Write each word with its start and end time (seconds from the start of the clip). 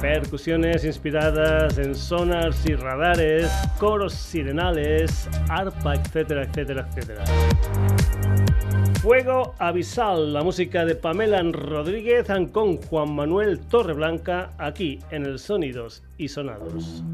Percusiones 0.00 0.86
inspiradas 0.86 1.76
en 1.76 1.94
sonars 1.94 2.64
y 2.64 2.74
radares, 2.74 3.52
coros 3.78 4.14
sirenales, 4.14 5.28
arpa, 5.50 5.94
etcétera, 5.94 6.44
etcétera, 6.44 6.88
etcétera. 6.88 7.24
Fuego 9.02 9.54
Abisal, 9.58 10.32
la 10.32 10.42
música 10.42 10.86
de 10.86 10.94
Pamela 10.94 11.42
Rodríguez 11.42 12.28
con 12.50 12.78
Juan 12.78 13.14
Manuel 13.14 13.60
Torreblanca 13.60 14.52
aquí 14.56 15.00
en 15.10 15.26
el 15.26 15.38
Sonidos 15.38 16.02
y 16.16 16.28
Sonados. 16.28 17.04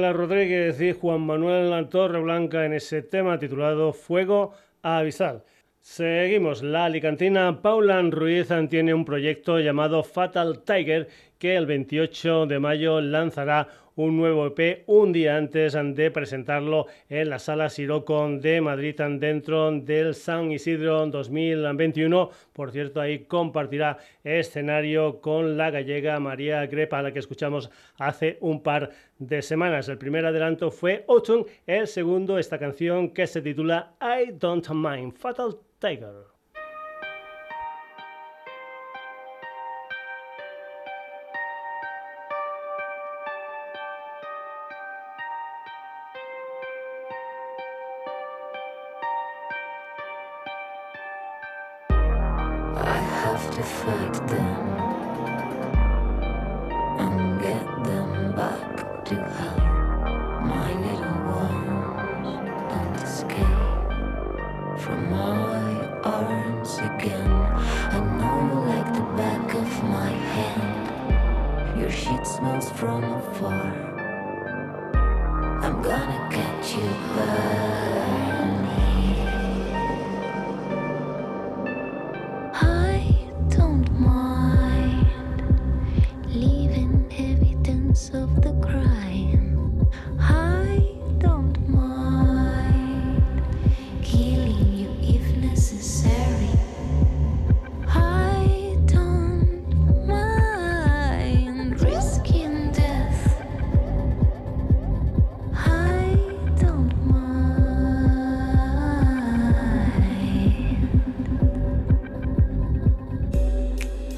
Pamela 0.00 0.14
Rodríguez 0.14 0.80
y 0.80 0.92
Juan 0.92 1.20
Manuel 1.20 1.86
Torreblanca 1.90 2.64
en 2.64 2.72
ese 2.72 3.02
tema 3.02 3.38
titulado 3.38 3.92
Fuego 3.92 4.54
Avisal. 4.80 5.44
Seguimos. 5.78 6.62
La 6.62 6.86
alicantina 6.86 7.60
Paula 7.60 8.00
Ruiz 8.00 8.48
tiene 8.70 8.94
un 8.94 9.04
proyecto 9.04 9.60
llamado 9.60 10.02
Fatal 10.02 10.62
Tiger 10.62 11.08
que 11.38 11.54
el 11.54 11.66
28 11.66 12.46
de 12.46 12.58
mayo 12.58 13.02
lanzará 13.02 13.68
un 14.00 14.16
nuevo 14.16 14.46
EP 14.46 14.82
un 14.86 15.12
día 15.12 15.36
antes 15.36 15.74
de 15.74 16.10
presentarlo 16.10 16.86
en 17.10 17.28
la 17.28 17.38
sala 17.38 17.68
Sirocon 17.68 18.40
de 18.40 18.62
Madrid 18.62 18.98
dentro 19.18 19.70
del 19.72 20.14
San 20.14 20.50
Isidro 20.50 21.06
2021. 21.06 22.30
Por 22.54 22.72
cierto, 22.72 23.02
ahí 23.02 23.24
compartirá 23.24 23.98
escenario 24.24 25.20
con 25.20 25.58
la 25.58 25.70
gallega 25.70 26.18
María 26.18 26.66
Grepa, 26.66 27.00
a 27.00 27.02
la 27.02 27.12
que 27.12 27.18
escuchamos 27.18 27.70
hace 27.98 28.38
un 28.40 28.62
par 28.62 28.90
de 29.18 29.42
semanas. 29.42 29.88
El 29.90 29.98
primer 29.98 30.24
adelanto 30.24 30.70
fue 30.70 31.04
Autumn, 31.06 31.44
el 31.66 31.86
segundo 31.86 32.38
esta 32.38 32.58
canción 32.58 33.10
que 33.10 33.26
se 33.26 33.42
titula 33.42 33.92
I 34.00 34.32
Don't 34.32 34.66
Mind, 34.70 35.12
Fatal 35.12 35.58
Tiger. 35.78 36.29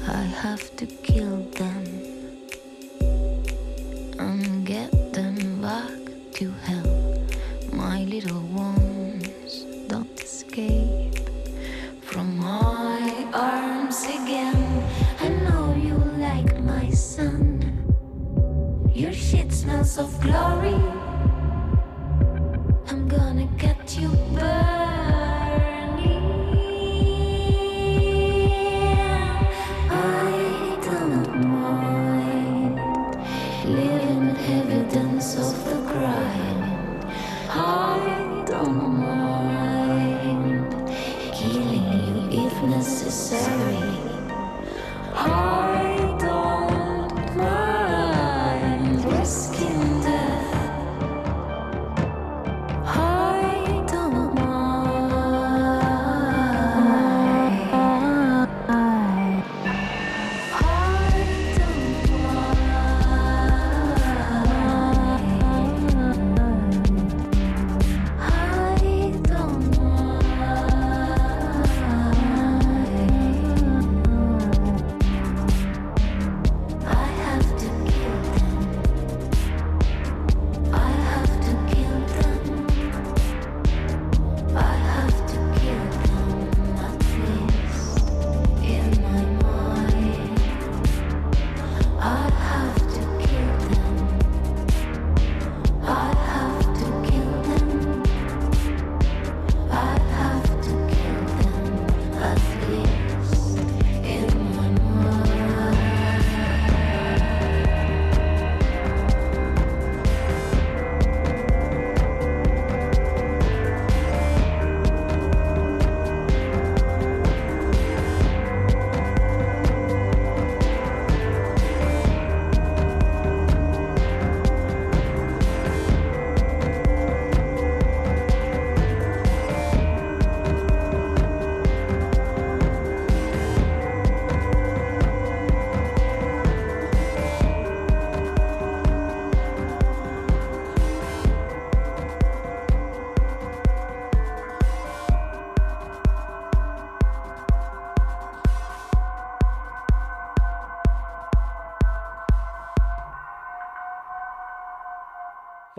I 0.07 0.21
have 0.21 0.75
to 0.77 0.85
kill 0.85 1.37
them. 1.51 2.12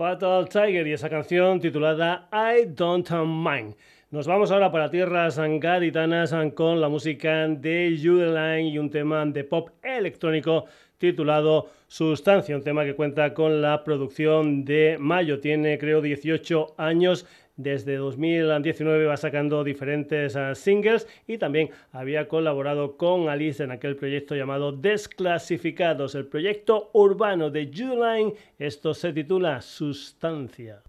Fatal 0.05 0.47
Tiger 0.47 0.85
y 0.85 0.93
esa 0.93 1.09
canción 1.09 1.59
titulada 1.59 2.29
I 2.31 2.65
Don't 2.67 3.09
Mind. 3.25 3.73
Nos 4.11 4.27
vamos 4.27 4.51
ahora 4.51 4.71
para 4.71 4.91
tierras 4.91 5.39
gaditanas 5.39 6.31
con 6.53 6.79
la 6.79 6.89
música 6.89 7.47
de 7.47 7.99
Judeline 7.99 8.67
y 8.67 8.77
un 8.77 8.91
tema 8.91 9.25
de 9.25 9.43
pop 9.43 9.69
electrónico 9.81 10.65
titulado 10.99 11.71
Sustancia, 11.87 12.55
un 12.55 12.61
tema 12.61 12.85
que 12.85 12.93
cuenta 12.93 13.33
con 13.33 13.63
la 13.63 13.83
producción 13.83 14.63
de 14.63 14.97
Mayo. 14.99 15.39
Tiene 15.39 15.79
creo 15.79 16.01
18 16.01 16.75
años 16.77 17.25
desde 17.57 17.95
2019 17.95 19.05
va 19.05 19.17
sacando 19.17 19.63
diferentes 19.63 20.35
ah, 20.35 20.55
singles 20.55 21.07
y 21.27 21.37
también 21.37 21.69
había 21.91 22.27
colaborado 22.27 22.97
con 22.97 23.29
Alice 23.29 23.63
en 23.63 23.71
aquel 23.71 23.95
proyecto 23.95 24.35
llamado 24.35 24.71
Desclasificados, 24.71 26.15
el 26.15 26.27
proyecto 26.27 26.89
urbano 26.93 27.49
de 27.49 27.71
Juline. 27.73 28.33
Esto 28.59 28.93
se 28.93 29.13
titula 29.13 29.61
Sustancia. 29.61 30.81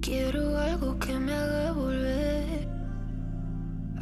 Quiero 0.00 0.58
algo 0.58 0.98
que 0.98 1.18
me 1.18 1.32
haga 1.32 1.72
volver 1.72 2.71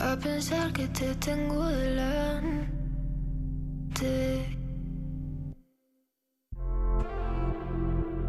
a 0.01 0.17
pensar 0.17 0.73
que 0.73 0.89
te 0.89 1.15
tengo 1.17 1.67
delante. 1.67 2.57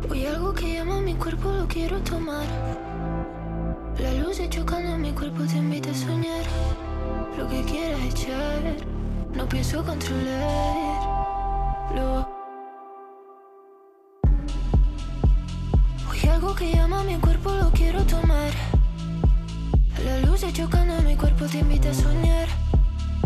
Hoy 0.10 0.26
algo 0.26 0.54
que 0.54 0.74
llama 0.74 0.98
a 0.98 1.02
mi 1.02 1.16
cuerpo 1.16 1.50
lo 1.52 1.66
quiero 1.68 2.02
tomar. 2.02 2.46
La 4.00 4.14
luz 4.16 4.42
chocando 4.50 4.96
en 4.96 5.02
mi 5.02 5.12
cuerpo 5.14 5.44
te 5.46 5.58
invita 5.58 5.92
a 5.92 5.94
soñar. 5.94 6.46
Lo 7.38 7.48
que 7.48 7.64
quieras 7.64 8.02
echar, 8.02 8.76
no 9.34 9.48
pienso 9.48 9.82
controlarlo. 9.86 10.28
Hoy 16.10 16.30
algo 16.30 16.54
que 16.54 16.74
llama 16.74 17.00
a 17.00 17.04
mi 17.04 17.16
cuerpo 17.16 17.52
lo 17.52 17.72
quiero 17.72 18.04
tomar. 18.04 18.71
La 20.06 20.20
luz 20.20 20.40
se 20.40 20.52
chocando 20.52 20.98
en 20.98 21.06
mi 21.06 21.16
cuerpo 21.16 21.46
te 21.46 21.60
invita 21.60 21.92
a 21.92 21.94
soñar. 21.94 22.48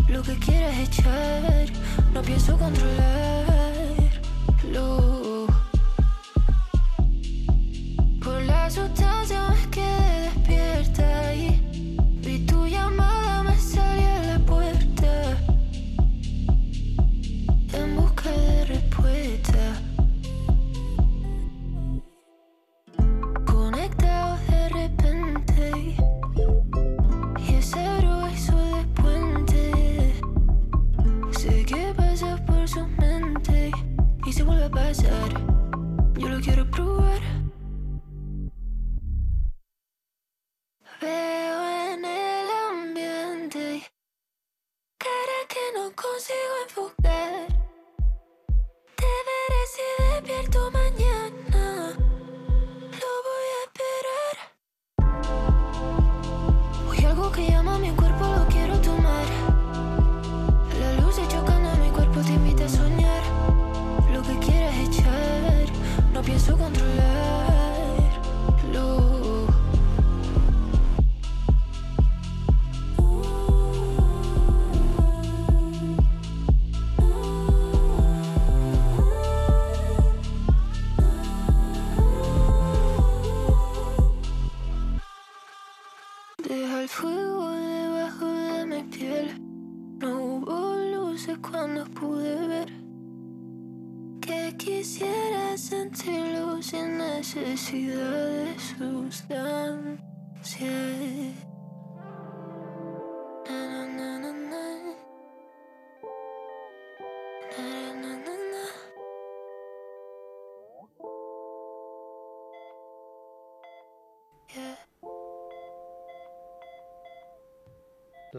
Lo 0.08 0.22
que 0.22 0.38
quieras 0.38 0.76
echar, 0.78 1.66
no 2.12 2.20
pienso 2.22 2.58
controlarlo. 2.58 5.46
Por 8.22 8.42
la 8.42 8.70
sustancia 8.70 9.48
me 9.48 9.70
quedé 9.70 10.30
pasar. 34.70 35.30
Yo 36.18 36.28
lo 36.28 36.40
quiero 36.40 36.68
probar. 36.70 37.35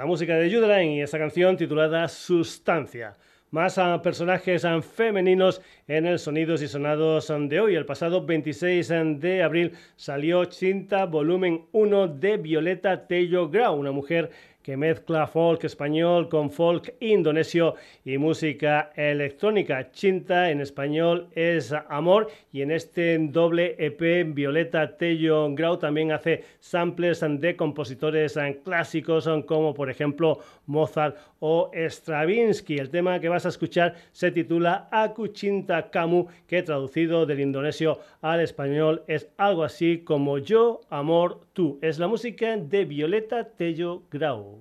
Música 0.08 0.38
de 0.38 0.50
Judeline 0.50 0.94
y 0.94 1.02
esa 1.02 1.20
canción 1.20 1.58
titulada 1.58 2.08
Sustancia. 2.08 3.18
Más 3.52 3.78
a 3.78 4.02
personajes 4.02 4.66
femeninos 4.96 5.62
en 5.86 6.06
el 6.06 6.18
Sonidos 6.18 6.62
y 6.62 6.70
Sonados 6.70 7.32
de 7.50 7.60
hoy. 7.60 7.76
El 7.76 7.86
pasado 7.86 8.26
26 8.26 8.92
ah, 8.92 9.04
de 9.04 9.44
abril 9.44 9.74
salió 9.98 10.46
Chinta 10.46 11.06
Volumen 11.06 11.66
1 11.74 12.08
de 12.08 12.38
Violeta 12.38 13.06
Tello 13.06 13.50
Grau, 13.50 13.76
una 13.76 13.92
mujer 13.92 14.32
que 14.68 14.76
mezcla 14.76 15.28
folk 15.28 15.64
español 15.64 16.28
con 16.28 16.52
folk 16.52 16.96
indonesio 17.00 17.76
y 18.04 18.18
música 18.18 18.92
electrónica. 18.98 19.92
Chinta 19.94 20.52
en 20.52 20.60
español 20.60 21.30
es 21.36 21.74
amor 21.88 22.28
y 22.52 22.64
en 22.64 22.72
este 22.72 23.18
doble 23.18 23.78
EP 23.80 24.26
Violeta 24.36 24.98
Tello 24.98 25.48
Grau 25.56 25.78
también 25.78 26.12
hace 26.12 26.44
samples 26.60 27.24
de 27.26 27.56
compositores 27.56 28.38
clásicos 28.66 29.30
como 29.46 29.74
por 29.74 29.90
ejemplo 29.90 30.40
Mozart 30.66 31.16
o 31.40 31.72
Stravinsky. 31.74 32.78
El 32.78 32.90
tema 32.90 33.22
que 33.22 33.30
vas 33.30 33.46
a 33.46 33.50
escuchar 33.50 33.96
se 34.12 34.32
titula 34.32 34.90
Aku 34.92 35.28
Cinta 35.28 35.90
Kamu, 35.90 36.28
que 36.46 36.62
traducido 36.62 37.26
del 37.26 37.40
indonesio 37.40 38.00
al 38.22 38.42
español 38.42 39.04
es 39.08 39.30
algo 39.38 39.64
así 39.64 40.00
como 40.00 40.40
Yo, 40.40 40.82
Amor, 40.90 41.40
Tú. 41.54 41.80
Es 41.82 42.00
la 42.00 42.08
música 42.08 42.58
de 42.58 42.84
Violeta 42.84 43.46
Tello 43.46 44.04
Grau. 44.12 44.57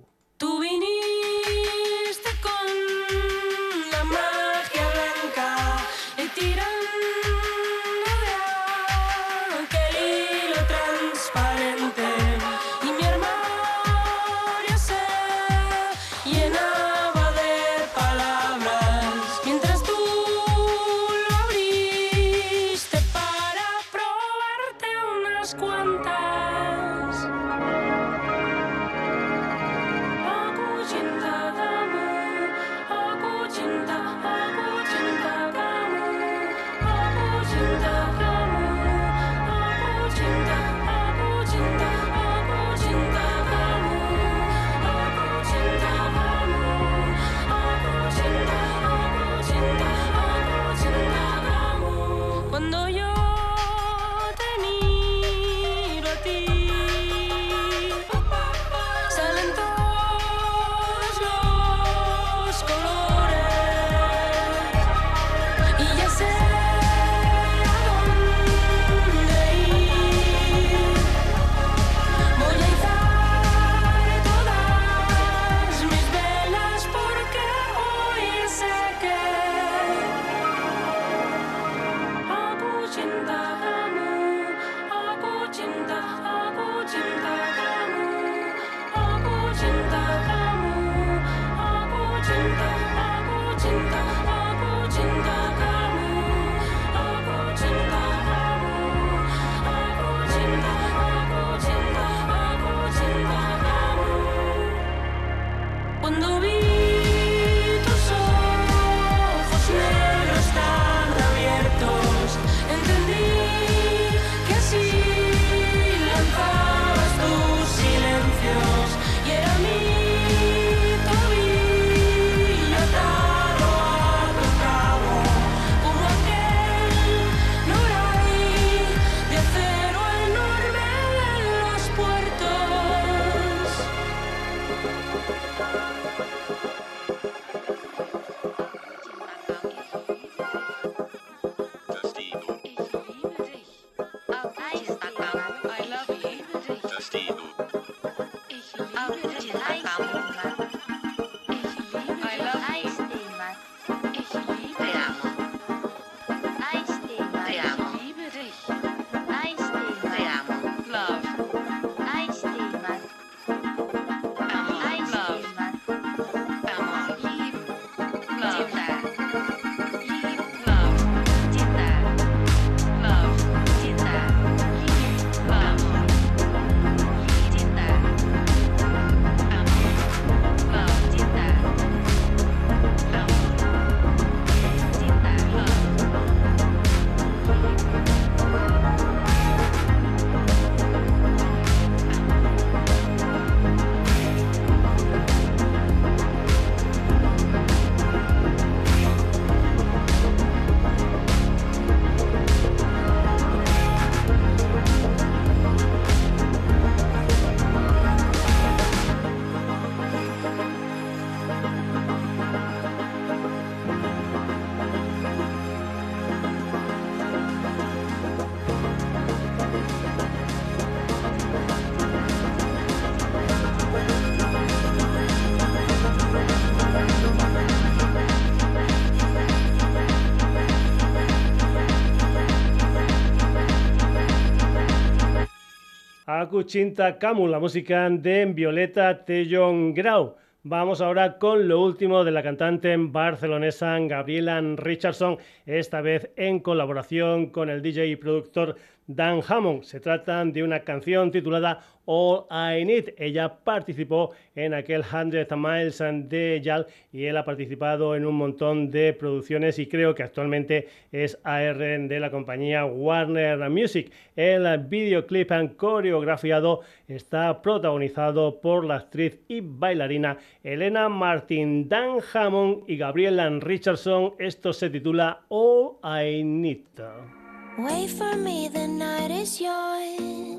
Akuchinta 236.47 237.19
Camu, 237.19 237.45
la 237.45 237.59
música 237.59 238.09
de 238.09 238.45
Violeta 238.45 239.25
Tellón 239.25 239.93
Grau. 239.93 240.37
Vamos 240.63 241.01
ahora 241.01 241.37
con 241.37 241.67
lo 241.67 241.81
último 241.81 242.23
de 242.23 242.31
la 242.31 242.41
cantante 242.41 242.95
barcelonesa 242.97 243.99
Gabriela 243.99 244.61
Richardson, 244.77 245.39
esta 245.65 245.99
vez 245.99 246.31
en 246.37 246.61
colaboración 246.61 247.47
con 247.47 247.69
el 247.69 247.81
DJ 247.81 248.07
y 248.07 248.15
productor 248.15 248.77
Dan 249.07 249.41
Hammond. 249.47 249.83
Se 249.83 249.99
trata 249.99 250.43
de 250.43 250.63
una 250.63 250.81
canción 250.81 251.31
titulada 251.31 251.81
All 252.05 252.45
I 252.49 252.83
Need. 252.85 253.13
Ella 253.17 253.49
participó 253.63 254.31
en 254.55 254.73
aquel 254.73 255.03
100 255.03 255.47
Miles 255.55 256.03
de 256.29 256.59
Yal 256.61 256.87
y 257.11 257.25
él 257.25 257.37
ha 257.37 257.45
participado 257.45 258.15
en 258.15 258.25
un 258.25 258.35
montón 258.35 258.91
de 258.91 259.13
producciones 259.13 259.79
y 259.79 259.87
creo 259.87 260.13
que 260.13 260.23
actualmente 260.23 260.87
es 261.11 261.39
AR 261.43 261.77
de 261.77 262.19
la 262.19 262.31
compañía 262.31 262.85
Warner 262.85 263.69
Music. 263.69 264.11
El 264.35 264.77
videoclip 264.77 265.51
coreografiado 265.75 266.81
está 267.07 267.61
protagonizado 267.61 268.59
por 268.59 268.85
la 268.85 268.95
actriz 268.95 269.39
y 269.47 269.61
bailarina 269.61 270.37
Elena 270.63 271.09
Martin, 271.09 271.87
Dan 271.87 272.19
Hammond 272.33 272.83
y 272.87 272.97
Gabriela 272.97 273.49
Richardson. 273.49 274.33
Esto 274.37 274.73
se 274.73 274.89
titula 274.89 275.41
All 275.49 275.97
I 276.03 276.43
Need. 276.43 277.46
Wait 277.77 278.09
for 278.09 278.35
me, 278.35 278.67
the 278.69 278.87
night 278.87 279.29
is 279.29 279.61
young. 279.61 280.57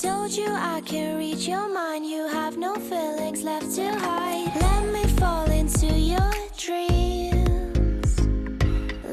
Told 0.00 0.30
you 0.30 0.46
I 0.48 0.80
can 0.86 1.18
read 1.18 1.38
your 1.38 1.68
mind, 1.74 2.06
you 2.06 2.28
have 2.28 2.56
no 2.56 2.76
feelings 2.76 3.42
left 3.42 3.74
to 3.74 3.98
hide. 3.98 4.52
Let 4.60 4.92
me 4.92 5.02
fall 5.18 5.50
into 5.50 5.86
your 5.86 6.30
dreams. 6.56 8.20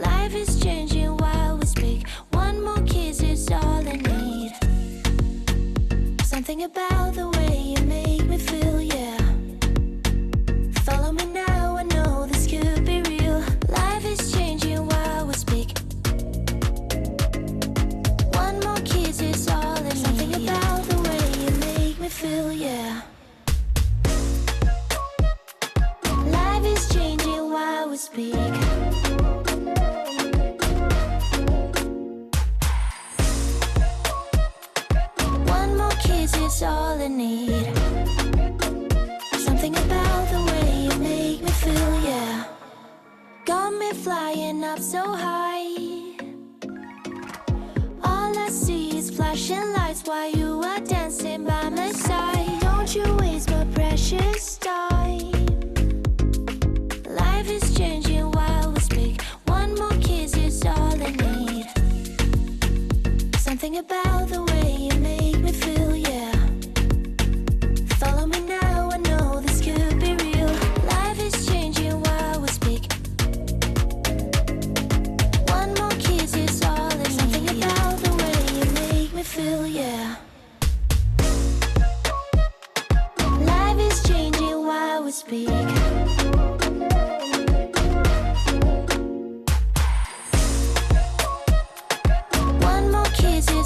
Life 0.06 0.36
is 0.36 0.60
changing 0.62 1.18
while 1.18 1.58
we 1.58 1.66
speak. 1.66 2.08
One 2.34 2.64
more 2.64 2.84
kiss 2.84 3.24
is 3.24 3.50
all 3.50 3.88
I 3.88 3.96
need. 3.96 4.54
Something 6.24 6.66
about 6.66 7.16
the 7.16 7.30
way 7.30 7.58
you 7.76 7.84
make 7.86 8.26
me 8.26 8.38
feel, 8.38 8.80
yeah. 8.80 9.18
Follow 10.84 11.14
me 11.14 11.26
speak. 28.02 28.34
One 35.46 35.78
more 35.78 35.96
kiss 36.02 36.36
is 36.36 36.64
all 36.64 37.00
I 37.00 37.08
need. 37.08 37.68
Something 39.46 39.76
about 39.78 40.24
the 40.34 40.42
way 40.50 40.70
you 40.86 40.94
make 40.98 41.44
me 41.44 41.52
feel, 41.64 41.94
yeah. 42.02 42.46
Got 43.46 43.74
me 43.74 43.94
flying 43.94 44.64
up 44.64 44.80
so 44.80 45.04
high. 45.26 46.18
All 48.04 48.34
I 48.46 48.50
see 48.50 48.98
is 48.98 49.12
flashing 49.12 49.74
lights 49.74 50.02
while 50.08 50.32
you 50.32 50.64
are 50.64 50.80
dancing 50.80 51.46
by 51.46 51.70
my 51.70 51.92
side. 51.92 52.62
Don't 52.62 52.96
you 52.96 53.06
waste 53.18 53.52
my 53.52 53.64
precious 53.76 54.58
time. 54.58 54.91
Something 63.38 63.78
about 63.78 64.30
the 64.30 64.44
way 64.48 64.71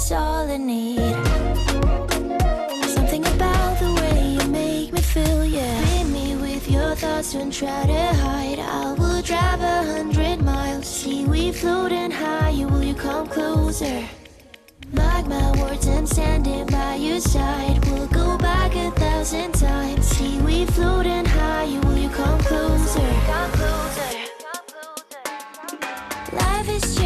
is 0.06 0.12
all 0.12 0.48
I 0.50 0.56
need. 0.56 1.14
Something 2.96 3.26
about 3.26 3.78
the 3.80 3.92
way 4.00 4.36
you 4.36 4.44
make 4.48 4.92
me 4.92 5.00
feel, 5.00 5.44
yeah. 5.44 5.80
Leave 5.86 6.10
me 6.10 6.36
with 6.36 6.70
your 6.70 6.94
thoughts 6.94 7.34
and 7.34 7.52
try 7.52 7.86
to 7.86 8.04
hide. 8.22 8.60
I 8.60 8.92
will 8.98 9.22
drive 9.22 9.60
a 9.60 9.82
hundred 9.92 10.42
miles. 10.42 10.86
See 10.86 11.24
we 11.24 11.52
floating 11.52 12.10
high. 12.10 12.54
Will 12.70 12.84
you 12.84 12.94
come 12.94 13.26
closer? 13.26 14.04
Mark 14.92 15.26
my 15.26 15.50
words, 15.60 15.88
I'm 15.88 16.06
standing 16.06 16.66
by 16.66 16.94
your 16.96 17.20
side. 17.20 17.84
We'll 17.86 18.06
go 18.08 18.38
back 18.38 18.76
a 18.76 18.90
thousand 18.92 19.52
times. 19.54 20.06
See 20.06 20.38
we 20.38 20.66
floating 20.66 21.24
high. 21.24 21.66
Will 21.84 21.98
you 21.98 22.10
come 22.10 22.38
closer? 22.40 23.10
Come 23.30 23.50
closer. 23.58 24.12
Life 26.32 26.68
is 26.68 26.96
changing 26.96 27.05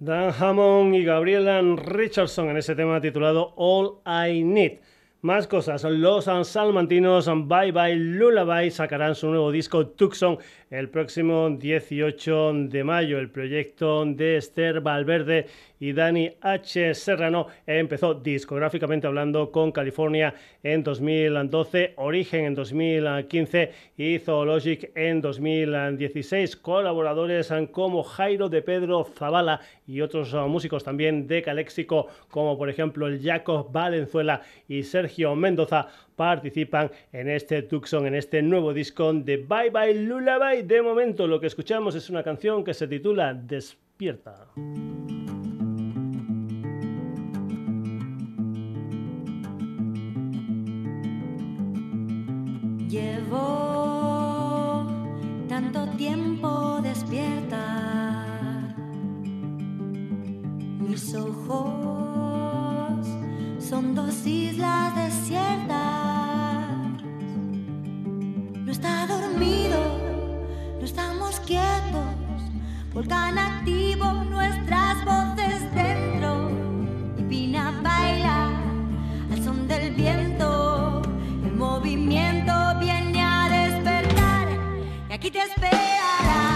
Dan 0.00 0.32
Hammond 0.36 0.96
y 0.96 1.04
Gabriela 1.04 1.62
Richardson 1.62 2.50
en 2.50 2.56
ese 2.56 2.74
tema 2.74 3.00
titulado 3.00 3.54
All 3.56 4.00
I 4.04 4.42
Need. 4.42 4.80
Más 5.24 5.46
cosas, 5.46 5.84
los 5.84 6.24
salmantinos 6.24 7.26
Bye 7.26 7.70
Bye 7.70 7.94
Lullaby 7.94 8.72
sacarán 8.72 9.14
su 9.14 9.28
nuevo 9.28 9.52
disco 9.52 9.86
Tucson 9.86 10.36
el 10.72 10.88
próximo 10.88 11.50
18 11.50 12.52
de 12.70 12.82
mayo. 12.82 13.18
El 13.18 13.28
proyecto 13.28 14.06
de 14.06 14.38
Esther 14.38 14.80
Valverde 14.80 15.46
y 15.78 15.92
Dani 15.92 16.30
H. 16.40 16.94
Serrano 16.94 17.46
empezó 17.66 18.14
discográficamente 18.14 19.06
hablando 19.06 19.52
con 19.52 19.70
California 19.70 20.32
en 20.62 20.82
2012, 20.82 21.92
Origen 21.96 22.46
en 22.46 22.54
2015 22.54 23.72
y 23.98 24.18
Zoologic 24.18 24.90
en 24.94 25.20
2016. 25.20 26.56
Colaboradores 26.56 27.52
como 27.70 28.02
Jairo 28.02 28.48
de 28.48 28.62
Pedro 28.62 29.04
Zavala 29.04 29.60
y 29.86 30.00
otros 30.00 30.32
músicos 30.48 30.82
también 30.84 31.26
de 31.26 31.42
Caléxico, 31.42 32.06
como 32.30 32.56
por 32.56 32.70
ejemplo 32.70 33.08
el 33.08 33.20
Jacob 33.22 33.70
Valenzuela 33.70 34.40
y 34.68 34.84
Sergio 34.84 35.36
Mendoza, 35.36 35.88
participan 36.16 36.90
en 37.12 37.28
este 37.28 37.62
Tucson, 37.62 38.06
en 38.06 38.14
este 38.14 38.42
nuevo 38.42 38.72
disco 38.72 39.12
de 39.12 39.36
Bye 39.38 39.70
Bye 39.70 39.94
Lullaby. 39.94 40.62
De 40.62 40.82
momento 40.82 41.26
lo 41.26 41.40
que 41.40 41.46
escuchamos 41.46 41.94
es 41.94 42.10
una 42.10 42.22
canción 42.22 42.64
que 42.64 42.74
se 42.74 42.86
titula 42.86 43.34
Despierta. 43.34 44.48
Llevo 52.88 54.86
tanto 55.48 55.88
tiempo 55.96 56.80
despierta. 56.82 57.88
Mis 60.78 61.14
ojos 61.14 62.41
son 63.72 63.94
dos 63.94 64.26
islas 64.26 64.94
desiertas. 64.94 65.78
No 68.66 68.70
está 68.70 69.06
dormido, 69.06 69.78
no 70.78 70.84
estamos 70.84 71.40
quietos. 71.40 72.12
Volcán 72.92 73.38
activo, 73.38 74.12
nuestras 74.24 75.02
voces 75.06 75.74
dentro. 75.74 76.50
Y 77.16 77.22
Pina 77.22 77.72
baila 77.82 78.50
al 79.30 79.42
son 79.42 79.66
del 79.66 79.94
viento. 79.94 81.00
El 81.42 81.52
movimiento 81.56 82.52
viene 82.78 83.22
a 83.22 83.48
despertar 83.48 84.48
y 85.08 85.12
aquí 85.14 85.30
te 85.30 85.38
esperará. 85.38 86.51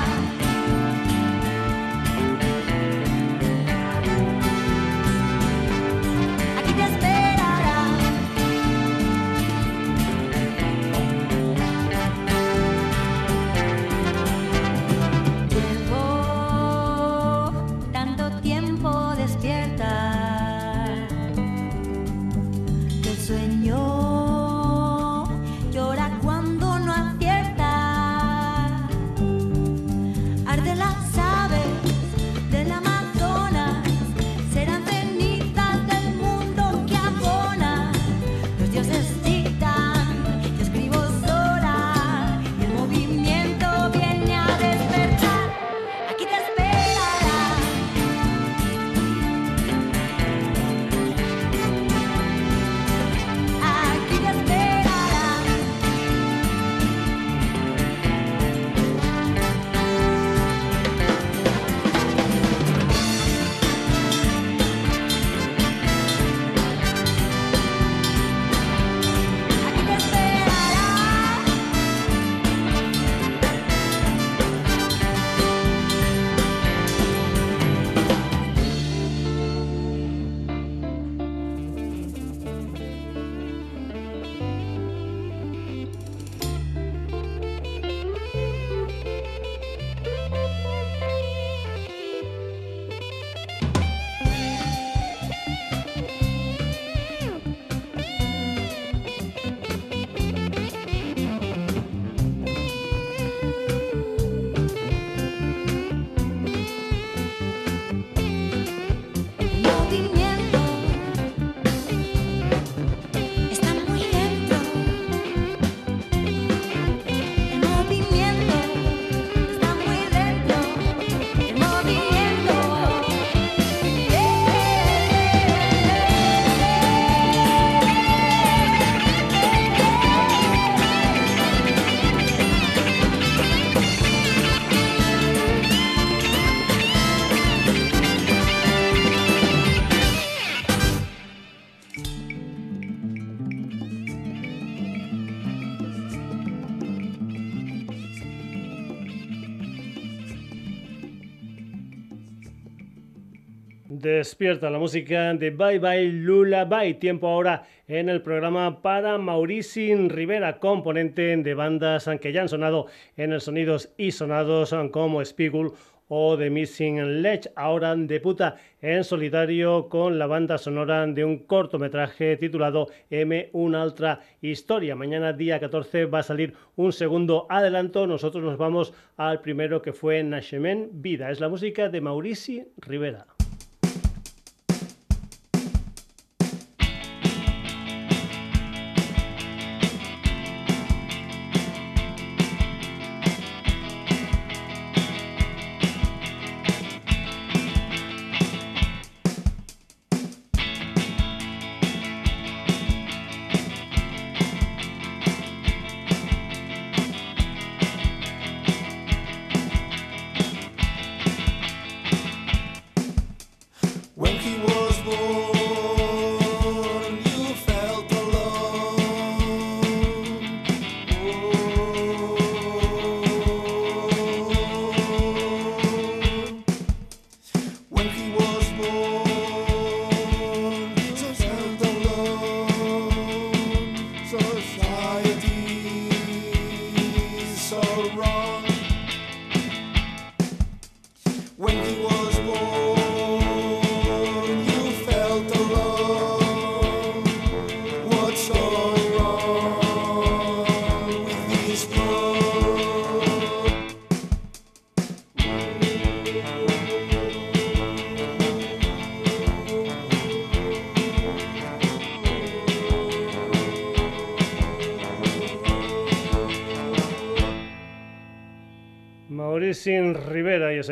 Despierta 153.98 154.68
la 154.68 154.78
música 154.78 155.32
de 155.32 155.48
Bye 155.50 155.78
Bye 155.78 156.12
Lula 156.12 156.66
Bye. 156.66 156.94
Tiempo 156.94 157.28
ahora 157.28 157.66
en 157.88 158.10
el 158.10 158.20
programa 158.20 158.82
para 158.82 159.16
Maurici 159.16 159.94
Rivera, 159.94 160.58
componente 160.58 161.34
de 161.34 161.54
bandas 161.54 162.06
que 162.20 162.30
ya 162.30 162.42
han 162.42 162.50
sonado 162.50 162.88
en 163.16 163.32
el 163.32 163.40
Sonidos 163.40 163.94
y 163.96 164.10
Sonados 164.10 164.74
como 164.92 165.24
Spiegel 165.24 165.70
o 166.08 166.36
The 166.36 166.50
Missing 166.50 167.22
Ledge. 167.22 167.50
Ahora 167.56 167.96
debuta 167.96 168.56
en 168.82 169.02
solitario 169.02 169.88
con 169.88 170.18
la 170.18 170.26
banda 170.26 170.58
sonora 170.58 171.06
de 171.06 171.24
un 171.24 171.46
cortometraje 171.46 172.36
titulado 172.36 172.88
M, 173.08 173.48
una 173.54 173.80
altra 173.80 174.20
historia. 174.42 174.94
Mañana 174.94 175.32
día 175.32 175.58
14 175.58 176.04
va 176.04 176.18
a 176.18 176.22
salir 176.22 176.52
un 176.76 176.92
segundo 176.92 177.46
adelanto. 177.48 178.06
Nosotros 178.06 178.44
nos 178.44 178.58
vamos 178.58 178.92
al 179.16 179.40
primero 179.40 179.80
que 179.80 179.94
fue 179.94 180.22
Nashemen 180.22 180.90
Vida. 180.92 181.30
Es 181.30 181.40
la 181.40 181.48
música 181.48 181.88
de 181.88 182.02
Maurici 182.02 182.62
Rivera. 182.76 183.35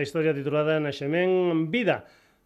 Historia 0.04 0.32
titulada 0.32 0.78
Nashemen 0.78 1.70
Vida. 1.70 2.04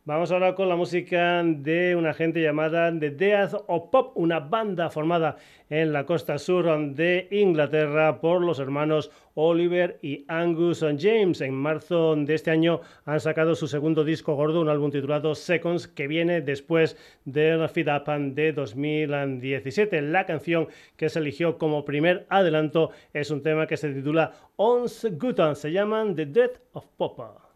Vamos 0.09 0.33
ahora 0.33 0.55
con 0.55 0.71
la 0.71 0.77
música 0.77 1.43
de 1.45 1.95
una 1.95 2.15
gente 2.15 2.41
llamada 2.41 2.91
The 2.99 3.11
Death 3.11 3.53
of 3.67 3.91
Pop, 3.91 4.13
una 4.15 4.41
banda 4.41 4.89
formada 4.89 5.37
en 5.69 5.93
la 5.93 6.07
costa 6.07 6.39
sur 6.39 6.95
de 6.95 7.29
Inglaterra 7.31 8.19
por 8.19 8.41
los 8.41 8.59
hermanos 8.59 9.11
Oliver 9.35 9.99
y 10.01 10.25
Angus 10.29 10.83
James. 10.99 11.43
En 11.43 11.53
marzo 11.53 12.17
de 12.17 12.35
este 12.35 12.51
año 12.51 12.81
han 13.05 13.21
sacado 13.21 13.55
su 13.55 13.69
segundo 13.69 14.03
disco 14.03 14.35
gordo, 14.35 14.63
un 14.63 14.71
álbum 14.71 14.91
titulado 14.91 15.35
Seconds, 15.35 15.89
que 15.89 16.07
viene 16.07 16.41
después 16.41 16.97
del 17.27 17.69
Feed 17.69 17.89
Up 17.89 18.35
de 18.35 18.55
2017. 18.55 20.01
La 20.01 20.25
canción 20.25 20.69
que 20.97 21.11
se 21.11 21.19
eligió 21.19 21.59
como 21.59 21.85
primer 21.85 22.25
adelanto 22.31 22.93
es 23.13 23.31
un 23.31 23.43
tema 23.43 23.67
que 23.67 23.77
se 23.77 23.93
titula 23.93 24.33
Ons 24.57 25.07
Gutan, 25.21 25.55
se 25.55 25.71
llaman 25.71 26.15
The 26.15 26.25
Death 26.25 26.61
of 26.73 26.87
Pop. 26.97 27.48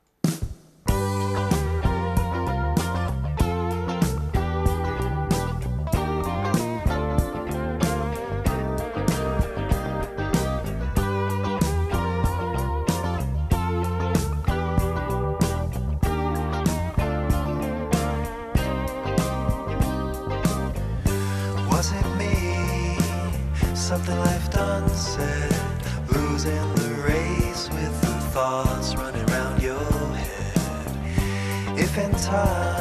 try. 32.33 32.72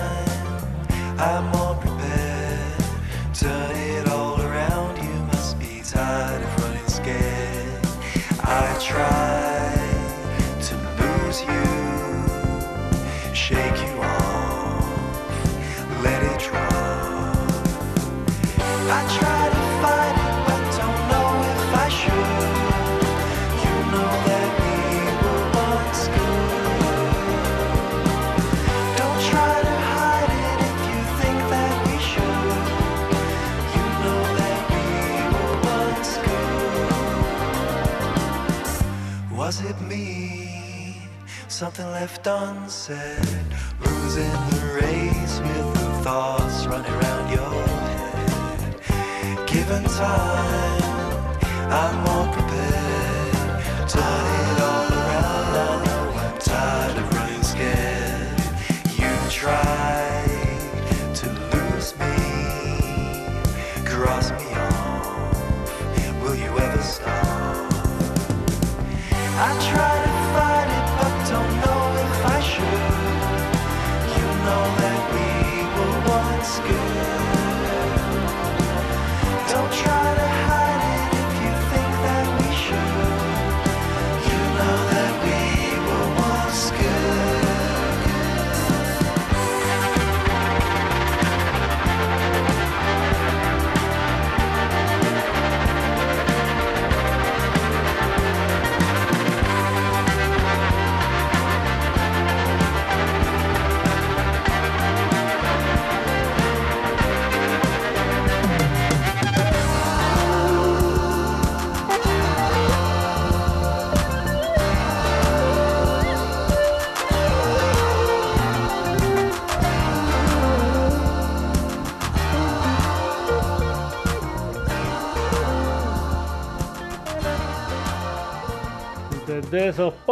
something 41.61 41.91
left 41.91 42.25
unsaid. 42.25 43.45
Losing 43.85 44.31
the 44.49 44.79
race 44.81 45.39
with 45.41 45.73
the 45.75 46.03
thoughts 46.03 46.65
running 46.65 46.91
around 46.91 47.31
your 47.31 47.53
head. 47.85 49.47
Given 49.47 49.83
time, 49.83 51.37
I'm 51.69 52.03
more. 52.03 52.40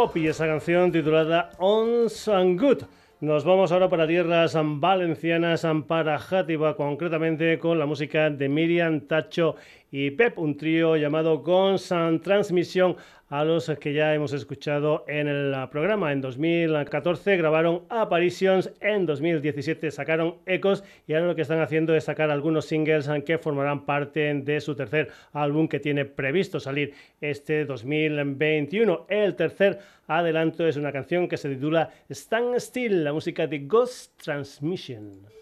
Poppy, 0.00 0.28
esa 0.28 0.46
canción 0.46 0.90
titulada 0.90 1.50
On 1.58 2.06
and 2.32 2.58
Good. 2.58 2.84
Nos 3.20 3.44
vamos 3.44 3.70
ahora 3.70 3.90
para 3.90 4.06
tierras 4.06 4.56
valencianas, 4.58 5.66
para 5.86 6.18
Játiva, 6.18 6.74
concretamente 6.74 7.58
con 7.58 7.78
la 7.78 7.84
música 7.84 8.30
de 8.30 8.48
Miriam 8.48 9.02
Tacho 9.02 9.56
y 9.90 10.10
Pep, 10.12 10.38
un 10.38 10.56
trío 10.56 10.96
llamado 10.96 11.38
Guns 11.38 11.90
and 11.92 12.22
Transmission 12.22 12.96
a 13.30 13.44
los 13.44 13.70
que 13.80 13.92
ya 13.92 14.12
hemos 14.12 14.32
escuchado 14.32 15.04
en 15.06 15.28
el 15.28 15.54
programa. 15.70 16.12
En 16.12 16.20
2014 16.20 17.36
grabaron 17.36 17.82
Apparitions, 17.88 18.72
en 18.80 19.06
2017 19.06 19.90
sacaron 19.90 20.36
Ecos 20.46 20.82
y 21.06 21.14
ahora 21.14 21.28
lo 21.28 21.36
que 21.36 21.42
están 21.42 21.60
haciendo 21.60 21.94
es 21.94 22.04
sacar 22.04 22.30
algunos 22.30 22.66
singles 22.66 23.08
que 23.24 23.38
formarán 23.38 23.86
parte 23.86 24.34
de 24.34 24.60
su 24.60 24.74
tercer 24.74 25.10
álbum 25.32 25.68
que 25.68 25.78
tiene 25.78 26.04
previsto 26.04 26.58
salir 26.58 26.92
este 27.20 27.64
2021. 27.64 29.06
El 29.08 29.36
tercer 29.36 29.78
adelanto 30.08 30.66
es 30.66 30.76
una 30.76 30.92
canción 30.92 31.28
que 31.28 31.36
se 31.36 31.48
titula 31.48 31.90
Stand 32.10 32.58
Still, 32.58 33.04
la 33.04 33.12
música 33.12 33.46
de 33.46 33.60
Ghost 33.60 34.20
Transmission. 34.20 35.39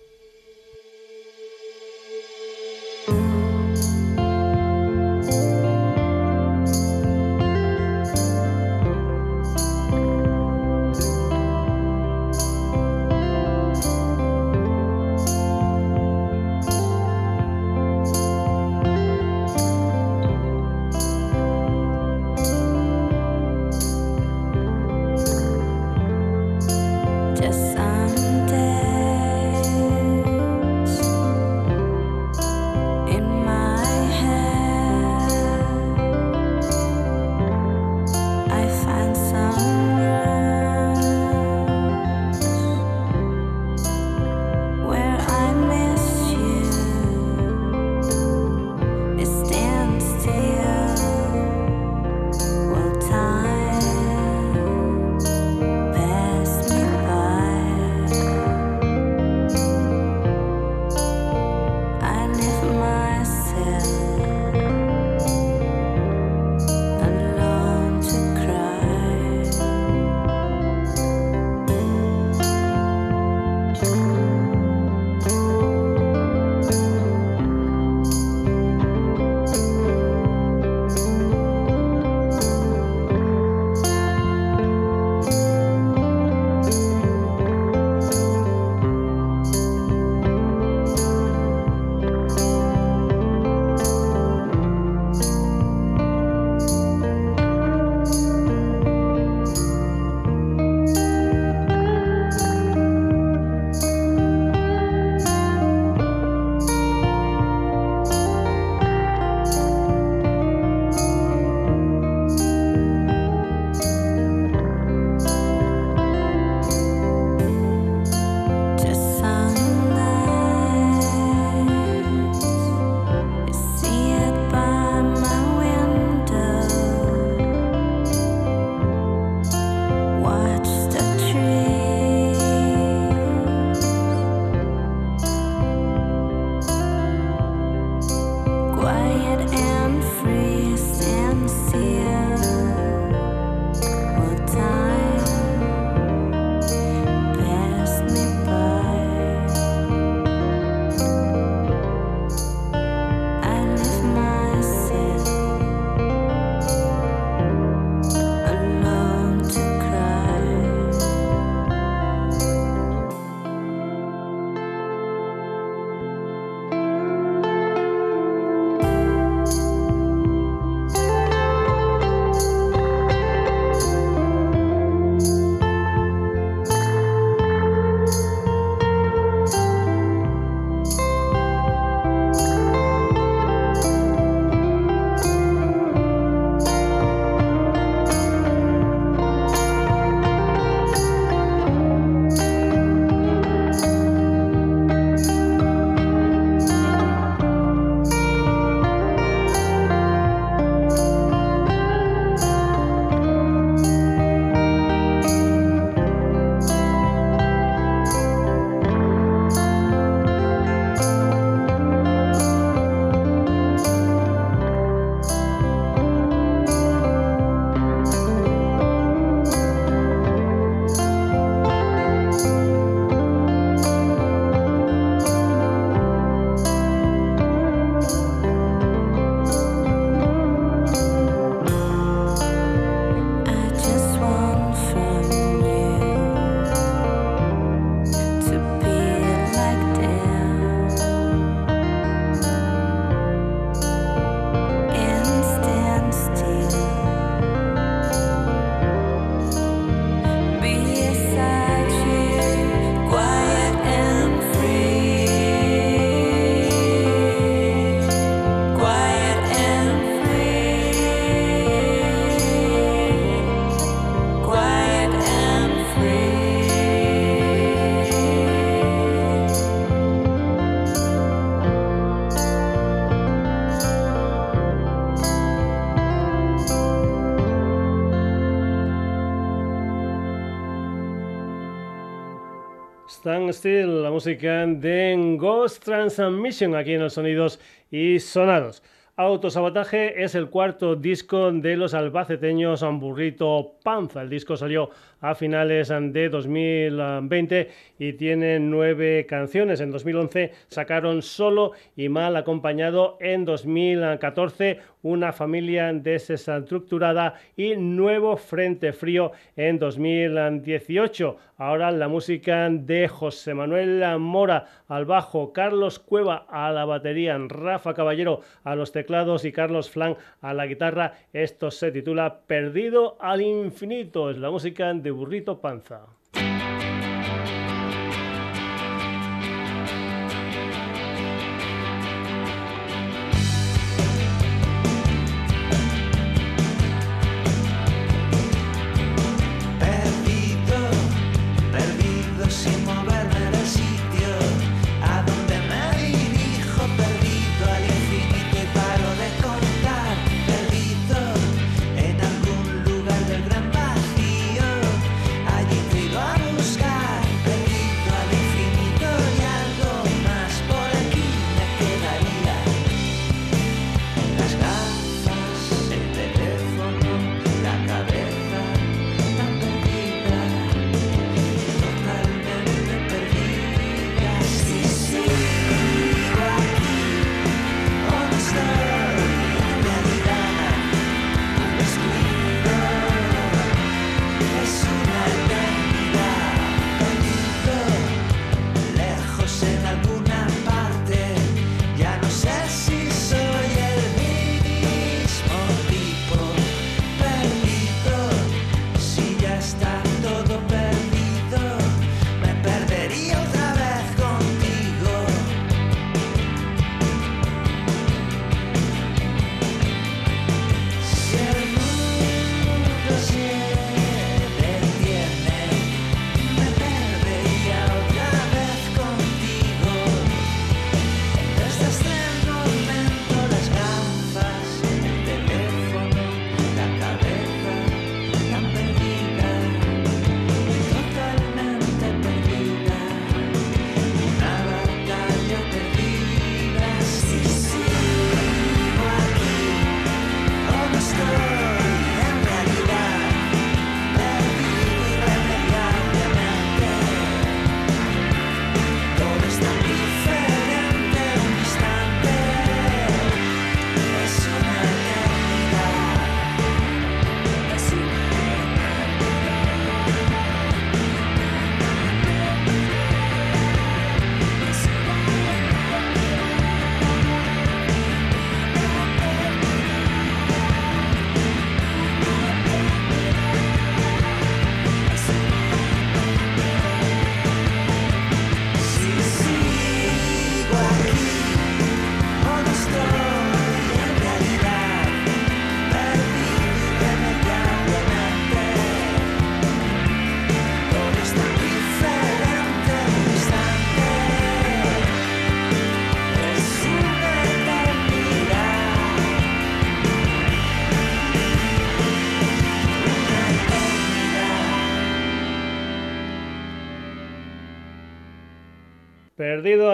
Stand 283.28 283.52
Still, 283.52 284.02
la 284.02 284.10
música 284.10 284.66
de 284.66 285.36
Ghost 285.38 285.84
Transmission 285.84 286.74
aquí 286.74 286.94
en 286.94 287.00
los 287.00 287.12
sonidos 287.12 287.60
y 287.90 288.18
sonados. 288.20 288.82
Autosabotaje 289.20 290.22
es 290.22 290.36
el 290.36 290.48
cuarto 290.48 290.94
disco 290.94 291.50
de 291.50 291.76
los 291.76 291.92
albaceteños 291.92 292.84
Burrito 293.00 293.74
Panza. 293.82 294.22
El 294.22 294.30
disco 294.30 294.56
salió 294.56 294.90
a 295.20 295.34
finales 295.34 295.88
de 295.88 296.28
2020 296.28 297.68
y 297.98 298.12
tiene 298.12 298.60
nueve 298.60 299.26
canciones. 299.28 299.80
En 299.80 299.90
2011 299.90 300.52
sacaron 300.68 301.22
Solo 301.22 301.72
y 301.96 302.08
Mal 302.08 302.36
acompañado. 302.36 303.16
En 303.18 303.44
2014 303.44 304.78
Una 305.02 305.32
familia 305.32 305.92
desestructurada 305.92 307.34
y 307.56 307.74
Nuevo 307.74 308.36
Frente 308.36 308.92
Frío 308.92 309.32
en 309.56 309.80
2018. 309.80 311.36
Ahora 311.56 311.90
la 311.90 312.06
música 312.06 312.68
de 312.70 313.08
José 313.08 313.52
Manuel 313.52 314.00
Mora 314.20 314.66
al 314.86 315.06
bajo, 315.06 315.52
Carlos 315.52 315.98
Cueva 315.98 316.46
a 316.48 316.70
la 316.70 316.84
batería, 316.84 317.36
Rafa 317.48 317.94
Caballero 317.94 318.42
a 318.62 318.76
los 318.76 318.92
teclados 318.92 319.07
y 319.44 319.52
Carlos 319.52 319.90
Flan 319.90 320.16
a 320.40 320.52
la 320.52 320.66
guitarra. 320.66 321.14
Esto 321.32 321.70
se 321.70 321.90
titula 321.90 322.40
Perdido 322.46 323.16
al 323.20 323.40
infinito. 323.40 324.30
Es 324.30 324.38
la 324.38 324.50
música 324.50 324.92
de 324.92 325.10
Burrito 325.10 325.60
Panza. 325.60 326.17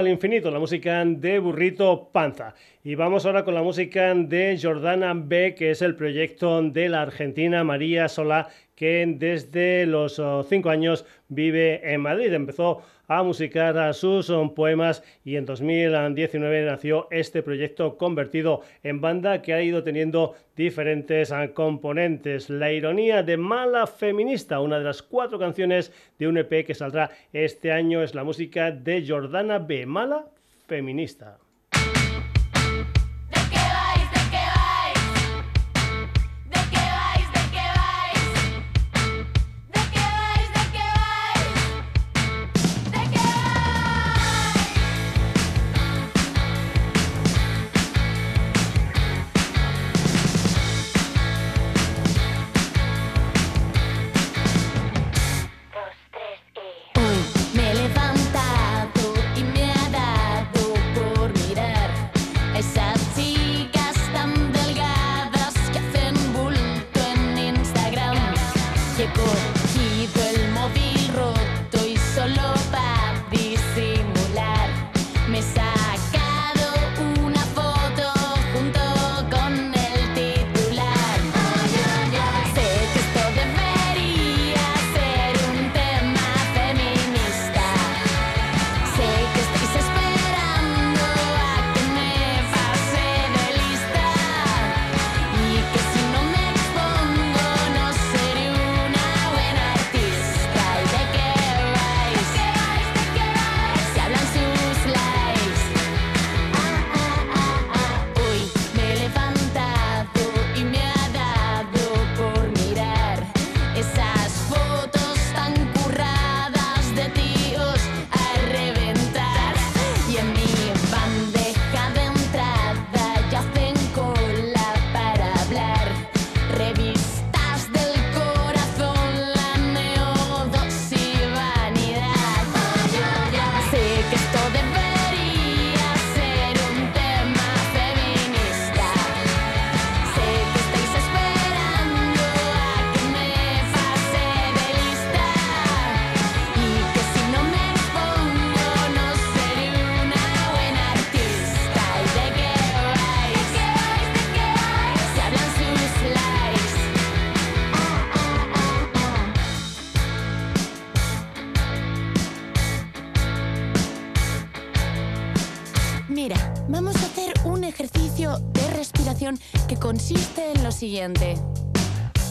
Al 0.05 0.11
infinito, 0.11 0.51
la 0.51 0.59
música 0.59 1.03
de 1.03 1.39
Burrito 1.39 2.11
Panza. 2.13 2.55
Y 2.83 2.95
vamos 2.95 3.25
ahora 3.25 3.43
con 3.43 3.55
la 3.55 3.63
música 3.63 4.13
de 4.15 4.59
Jordana 4.61 5.15
B, 5.15 5.55
que 5.55 5.71
es 5.71 5.81
el 5.81 5.97
proyecto 5.97 6.61
de 6.61 6.91
la 6.91 7.03
argentina 7.03 7.65
María 7.65 8.09
Solá, 8.09 8.49
que 8.75 9.07
desde 9.17 9.87
los 9.87 10.19
oh, 10.19 10.43
cinco 10.43 10.69
años 10.69 11.07
vive 11.29 11.81
en 11.91 12.03
Madrid. 12.03 12.35
Empezó 12.35 12.83
a 13.09 13.23
musicar 13.23 13.95
sus 13.95 14.31
um, 14.31 14.55
poemas 14.55 15.03
y 15.25 15.37
en 15.37 15.47
2019 15.47 16.65
nació 16.65 17.09
este 17.11 17.43
proyecto 17.43 17.97
convertido 17.97 18.63
en 18.83 19.01
banda 19.01 19.43
que 19.43 19.55
ha 19.55 19.63
ido 19.63 19.83
teniendo 19.83 20.35
diferentes 20.57 21.31
uh, 21.31 21.53
componentes. 21.53 22.51
La 22.51 22.73
ironía 22.73 23.23
de 23.23 23.37
Mala 23.37 23.87
Feminista, 23.87 24.61
una 24.61 24.79
de 24.79 24.85
las 24.85 25.03
cuatro 25.03 25.39
canciones 25.39 25.93
de 26.19 26.29
un 26.29 26.39
EP 26.39 26.67
que 26.67 26.75
saldrá 26.75 27.11
este 27.33 27.73
año, 27.73 28.03
es 28.03 28.15
la 28.15 28.25
música 28.25 28.71
de 28.71 29.05
Jordana 29.07 29.59
B. 29.59 29.87
Mala 29.87 30.27
Feminista. 30.67 31.39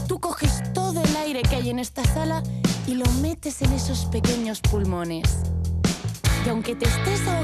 Tú 0.07 0.19
coges 0.19 0.61
todo 0.73 1.01
el 1.01 1.15
aire 1.17 1.41
que 1.41 1.55
hay 1.55 1.71
en 1.71 1.79
esta 1.79 2.03
sala 2.03 2.43
y 2.85 2.93
lo 2.93 3.05
metes 3.13 3.63
en 3.63 3.73
esos 3.73 4.05
pequeños 4.05 4.61
pulmones. 4.61 5.27
Y 6.45 6.49
aunque 6.49 6.75
te 6.75 6.85
estés 6.85 7.27
ahogando, 7.27 7.42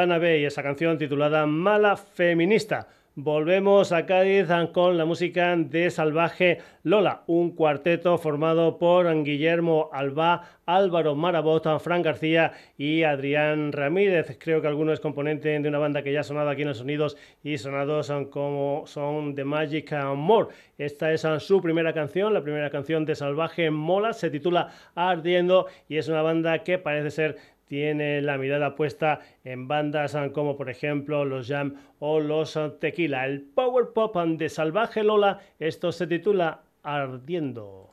Y 0.00 0.44
esa 0.44 0.62
canción 0.62 0.96
titulada 0.96 1.44
Mala 1.44 1.96
Feminista. 1.96 2.86
Volvemos 3.16 3.90
a 3.90 4.06
Cádiz 4.06 4.46
con 4.72 4.96
la 4.96 5.04
música 5.04 5.56
de 5.56 5.90
Salvaje 5.90 6.58
Lola, 6.84 7.24
un 7.26 7.56
cuarteto 7.56 8.16
formado 8.16 8.78
por 8.78 9.12
Guillermo 9.24 9.90
Alba, 9.92 10.44
Álvaro 10.66 11.16
Marabota, 11.16 11.80
Fran 11.80 12.02
García 12.02 12.52
y 12.76 13.02
Adrián 13.02 13.72
Ramírez. 13.72 14.38
Creo 14.38 14.62
que 14.62 14.68
alguno 14.68 14.92
es 14.92 15.00
componente 15.00 15.58
de 15.58 15.68
una 15.68 15.78
banda 15.78 16.04
que 16.04 16.12
ya 16.12 16.20
ha 16.20 16.22
sonado 16.22 16.48
aquí 16.48 16.62
en 16.62 16.68
los 16.68 16.78
sonidos 16.78 17.16
y 17.42 17.58
sonados 17.58 18.12
como 18.30 18.84
son 18.86 19.34
The 19.34 19.42
Magic 19.42 19.92
More. 20.14 20.50
Esta 20.78 21.12
es 21.12 21.26
su 21.38 21.60
primera 21.60 21.92
canción, 21.92 22.32
la 22.32 22.42
primera 22.42 22.70
canción 22.70 23.04
de 23.04 23.16
Salvaje 23.16 23.72
Mola, 23.72 24.12
se 24.12 24.30
titula 24.30 24.68
Ardiendo 24.94 25.66
y 25.88 25.96
es 25.96 26.06
una 26.06 26.22
banda 26.22 26.62
que 26.62 26.78
parece 26.78 27.10
ser 27.10 27.57
tiene 27.68 28.20
la 28.22 28.38
mirada 28.38 28.74
puesta 28.74 29.20
en 29.44 29.68
bandas 29.68 30.16
como 30.32 30.56
por 30.56 30.68
ejemplo 30.70 31.24
los 31.24 31.48
Jam 31.48 31.74
o 31.98 32.18
los 32.20 32.58
Tequila. 32.80 33.26
El 33.26 33.42
Power 33.42 33.88
Pop 33.94 34.16
de 34.16 34.48
Salvaje 34.48 35.04
Lola, 35.04 35.40
esto 35.58 35.92
se 35.92 36.06
titula 36.06 36.62
Ardiendo. 36.82 37.87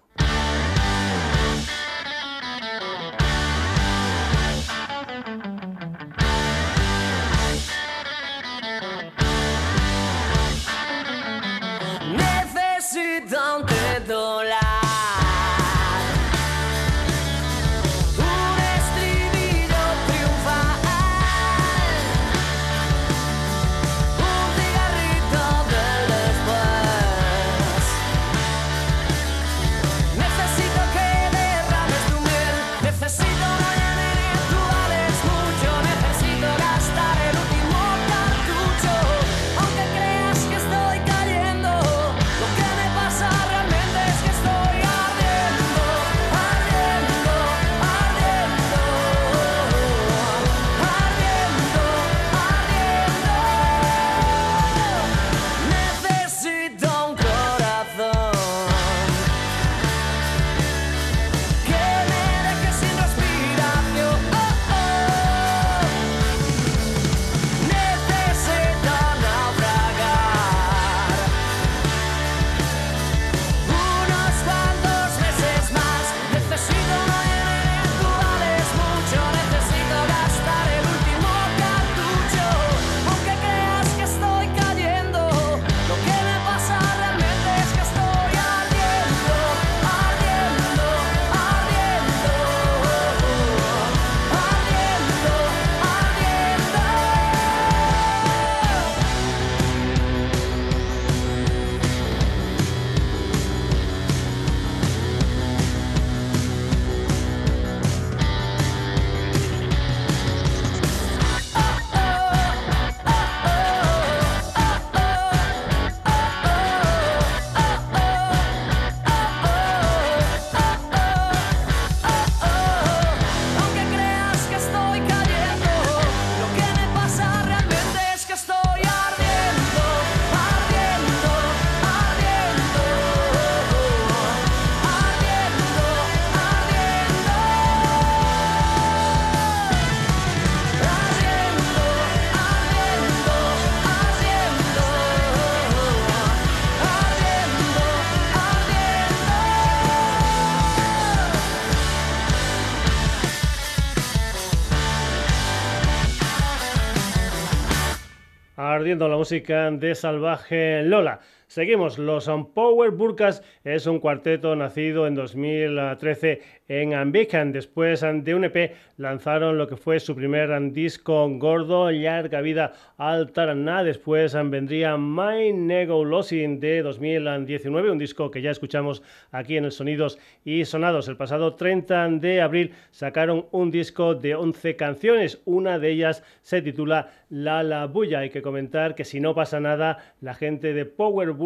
Ardiendo 158.86 159.08
la 159.08 159.18
música 159.18 159.72
de 159.72 159.96
Salvaje 159.96 160.84
Lola. 160.84 161.20
Seguimos, 161.56 161.98
los 161.98 162.30
Power 162.54 162.92
Burkas 162.92 163.42
es 163.64 163.88
un 163.88 164.02
cuarteto 164.02 164.54
nacido 164.58 165.08
en 165.08 165.16
2013 165.16 166.42
en 166.68 166.94
Ambican. 166.94 167.54
Después 167.54 168.02
de 168.02 168.36
un 168.36 168.44
EP 168.44 168.76
lanzaron 168.98 169.58
lo 169.58 169.66
que 169.66 169.78
fue 169.78 170.02
su 170.02 170.14
primer 170.16 170.50
disco 170.74 171.30
gordo, 171.38 171.90
Larga 171.92 172.42
Vida 172.42 172.74
Altaraná. 172.98 173.86
Después 173.86 174.34
vendría 174.50 174.98
My 174.98 175.54
Nego 175.54 176.04
Losing 176.04 176.60
de 176.60 176.82
2019, 176.82 177.90
un 177.90 178.00
disco 178.00 178.30
que 178.30 178.42
ya 178.42 178.52
escuchamos 178.52 179.02
aquí 179.32 179.56
en 179.56 179.64
el 179.64 179.72
Sonidos 179.72 180.20
y 180.44 180.66
Sonados. 180.66 181.08
El 181.08 181.16
pasado 181.16 181.56
30 181.56 182.10
de 182.20 182.42
abril 182.42 182.74
sacaron 182.92 183.46
un 183.52 183.72
disco 183.72 184.14
de 184.14 184.36
11 184.36 184.76
canciones. 184.76 185.42
Una 185.46 185.80
de 185.80 185.92
ellas 185.92 186.22
se 186.42 186.62
titula 186.62 187.14
La 187.30 187.64
La 187.64 187.86
Bulla. 187.86 188.20
Hay 188.20 188.30
que 188.30 188.42
comentar 188.42 188.94
que 188.94 189.06
si 189.06 189.22
no 189.22 189.34
pasa 189.34 189.62
nada, 189.62 190.16
la 190.20 190.34
gente 190.34 190.74
de 190.74 190.84
Power 190.84 191.32
Burkas 191.32 191.45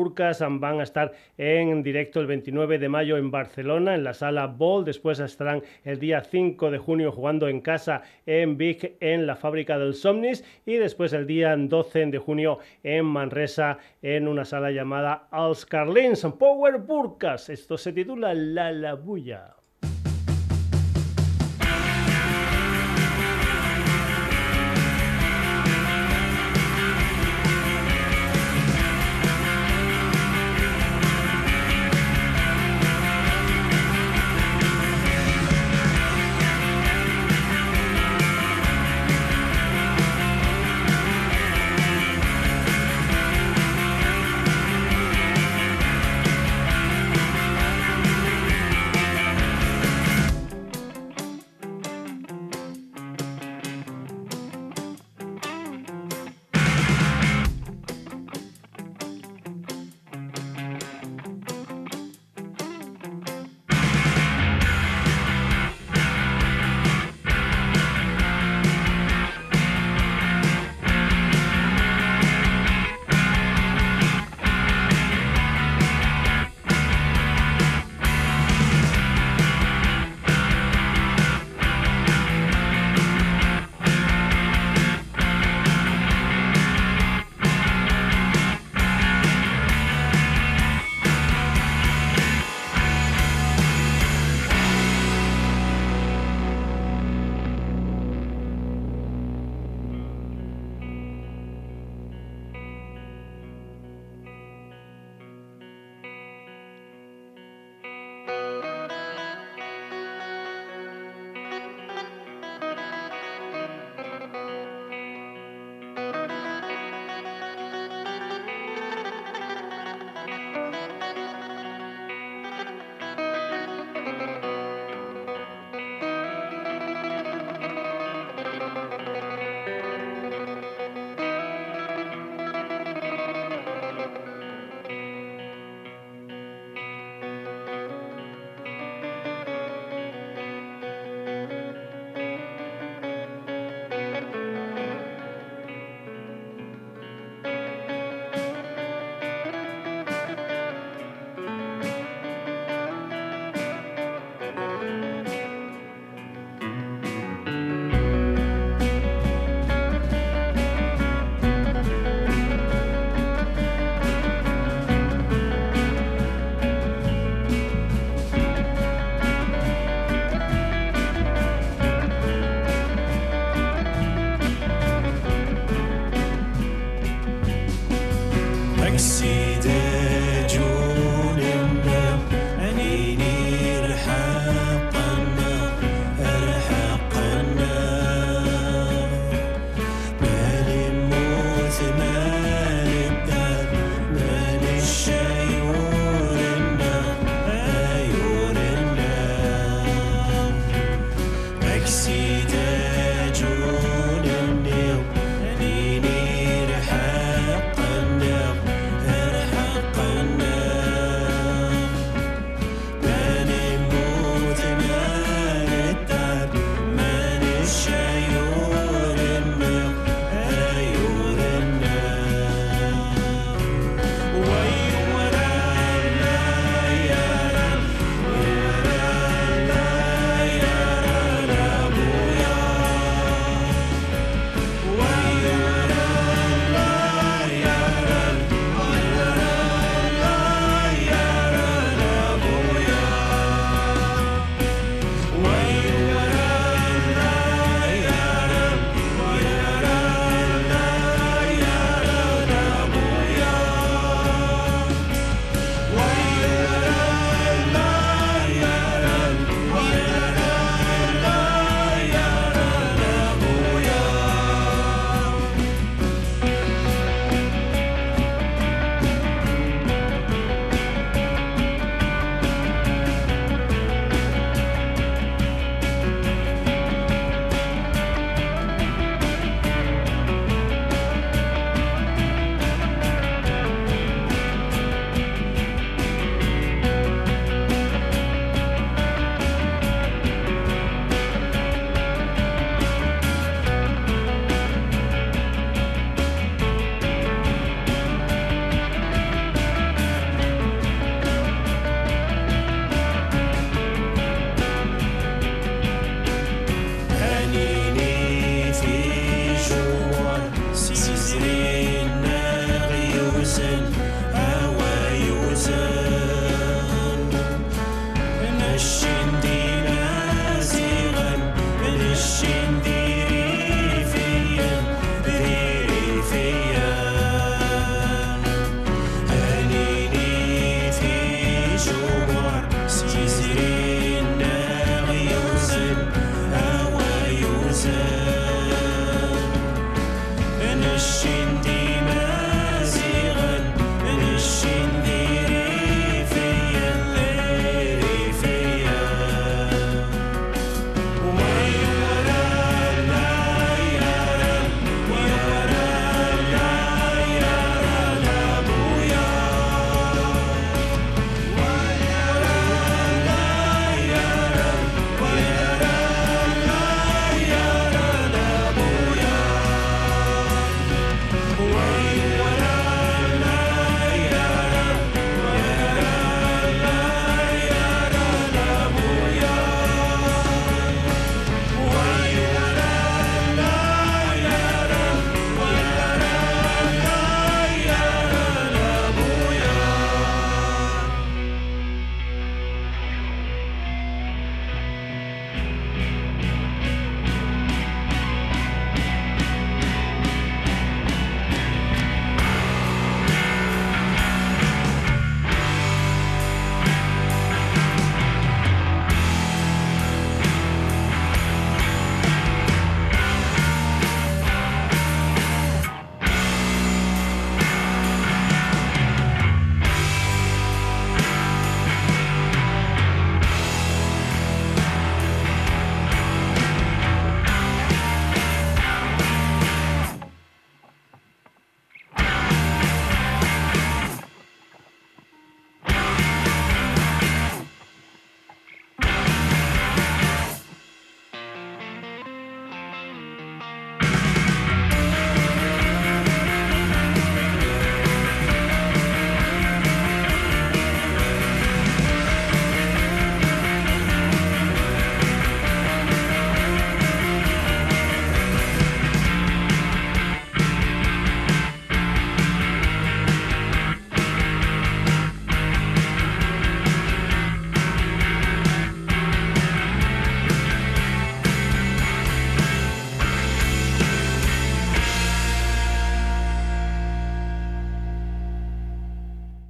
van 0.60 0.80
a 0.80 0.84
estar 0.84 1.12
en 1.38 1.84
directo 1.84 2.20
el 2.20 2.28
29 2.28 2.80
de 2.80 2.90
mayo 2.90 3.18
en 3.18 3.32
Barcelona, 3.32 3.96
en 3.96 4.04
la 4.04 4.14
sala 4.14 4.48
Ball. 4.48 4.86
Después 4.86 5.20
estarán 5.20 5.62
el 5.84 6.00
día 6.00 6.22
5 6.22 6.72
de 6.72 6.78
junio 6.78 7.12
jugando 7.12 7.48
en 7.48 7.62
casa 7.62 8.02
en 8.26 8.58
Big 8.58 8.98
en 9.00 9.28
la 9.28 9.36
fábrica 9.36 9.78
del 9.78 9.94
Somnis 9.94 10.44
y 10.66 10.76
después 10.76 11.14
el 11.14 11.28
día 11.28 11.56
12 11.56 12.08
de 12.08 12.18
junio 12.18 12.60
en 12.84 13.06
Manresa 13.06 13.78
en 14.02 14.28
una 14.28 14.46
sala 14.46 14.72
llamada 14.72 15.28
Als 15.32 15.66
Carlins 15.66 16.26
Power 16.40 16.78
Burkas. 16.80 17.50
Esto 17.50 17.78
se 17.78 17.94
titula 17.94 18.34
La 18.34 18.72
Labulla. 18.72 19.59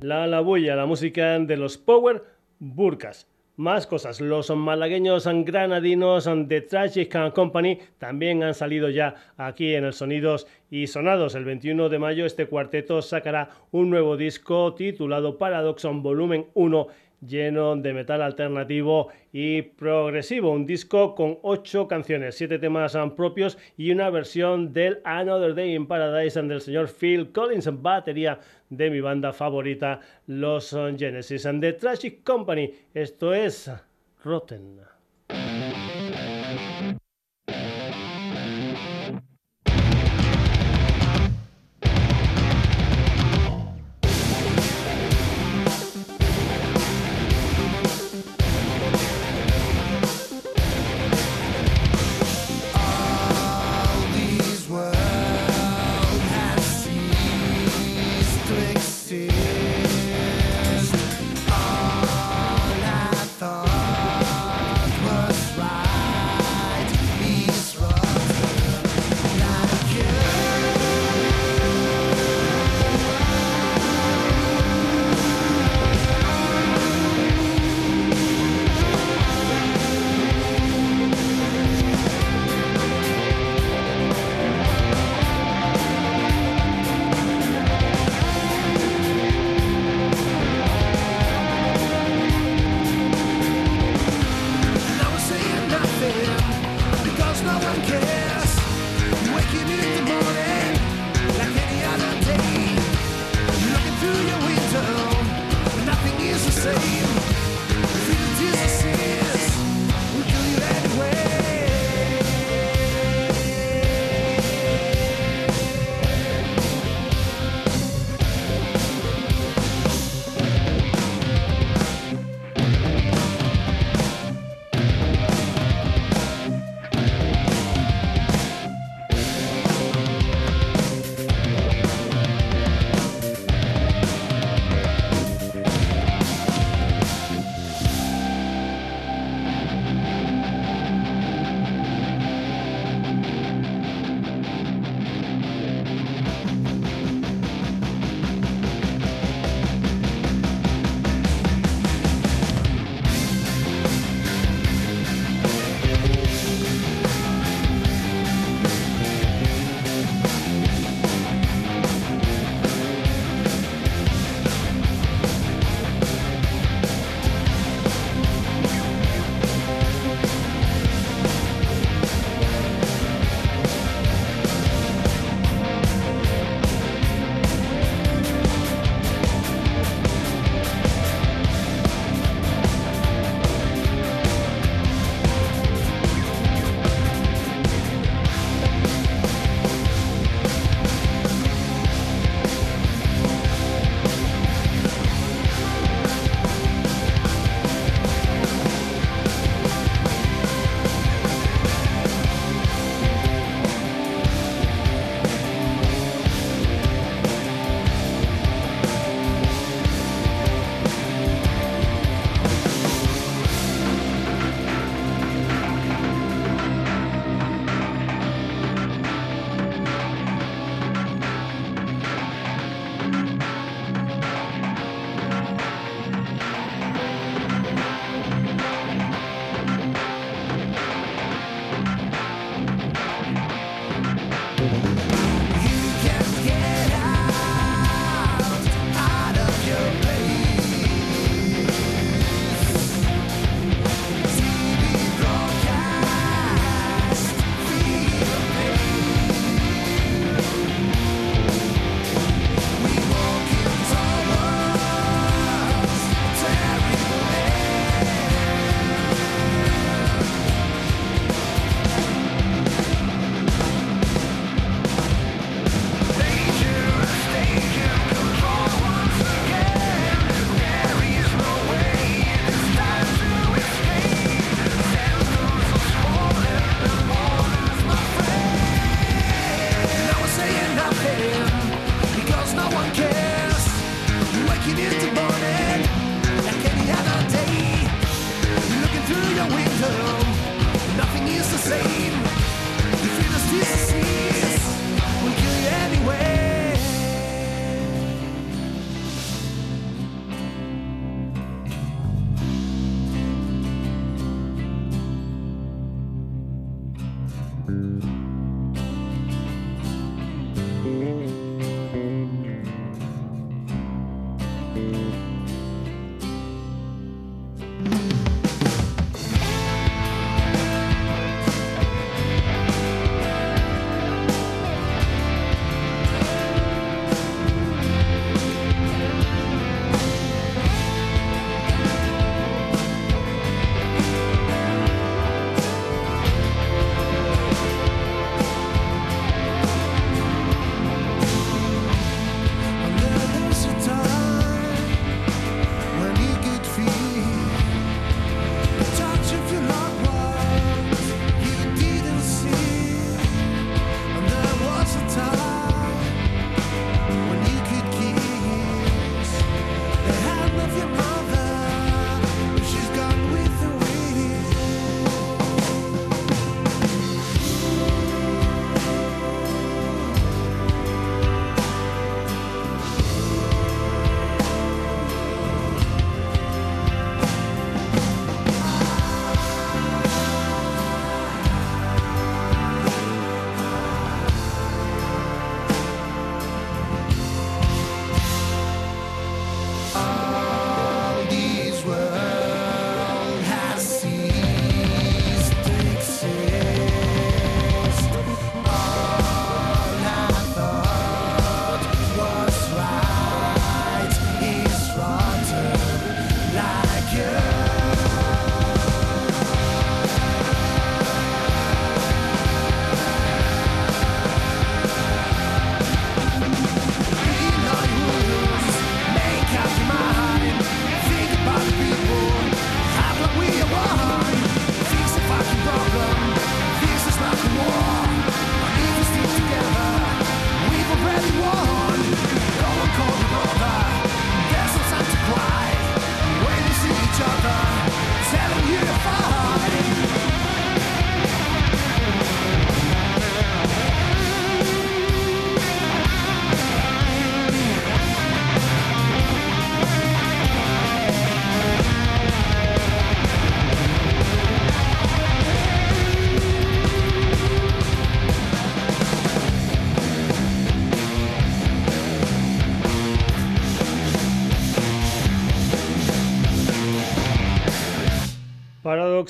La 0.09 0.25
La 0.25 0.39
Bulla, 0.39 0.75
la 0.75 0.87
música 0.87 1.37
de 1.37 1.55
los 1.55 1.77
Power 1.77 2.23
Burkas. 2.57 3.27
Más 3.57 3.85
cosas, 3.85 4.19
los 4.19 4.49
malagueños 4.49 5.27
granadinos 5.45 6.27
de 6.47 6.61
Tragic 6.61 7.15
Company 7.31 7.77
también 7.99 8.41
han 8.41 8.55
salido 8.55 8.89
ya 8.89 9.13
aquí 9.37 9.75
en 9.75 9.83
el 9.83 9.93
Sonidos 9.93 10.47
y 10.71 10.87
Sonados. 10.87 11.35
El 11.35 11.45
21 11.45 11.89
de 11.89 11.99
mayo 11.99 12.25
este 12.25 12.47
cuarteto 12.47 13.03
sacará 13.03 13.51
un 13.69 13.91
nuevo 13.91 14.17
disco 14.17 14.73
titulado 14.73 15.37
Paradoxon 15.37 16.01
Volumen 16.01 16.47
1 16.55 16.87
lleno 17.21 17.75
de 17.75 17.93
metal 17.93 18.21
alternativo 18.21 19.09
y 19.31 19.61
progresivo. 19.61 20.51
Un 20.51 20.65
disco 20.65 21.15
con 21.15 21.37
ocho 21.41 21.87
canciones, 21.87 22.35
siete 22.35 22.59
temas 22.59 22.97
propios 23.15 23.57
y 23.77 23.91
una 23.91 24.09
versión 24.09 24.73
del 24.73 24.99
Another 25.03 25.55
Day 25.55 25.75
in 25.75 25.87
Paradise 25.87 26.41
del 26.41 26.61
señor 26.61 26.89
Phil 26.89 27.31
Collins, 27.31 27.69
batería 27.81 28.39
de 28.69 28.89
mi 28.89 29.01
banda 29.01 29.33
favorita, 29.33 29.99
los 30.27 30.71
Genesis. 30.97 31.45
And 31.45 31.61
The 31.61 31.73
Tragic 31.73 32.23
Company, 32.23 32.73
esto 32.93 33.33
es 33.33 33.71
Rotten. 34.23 34.88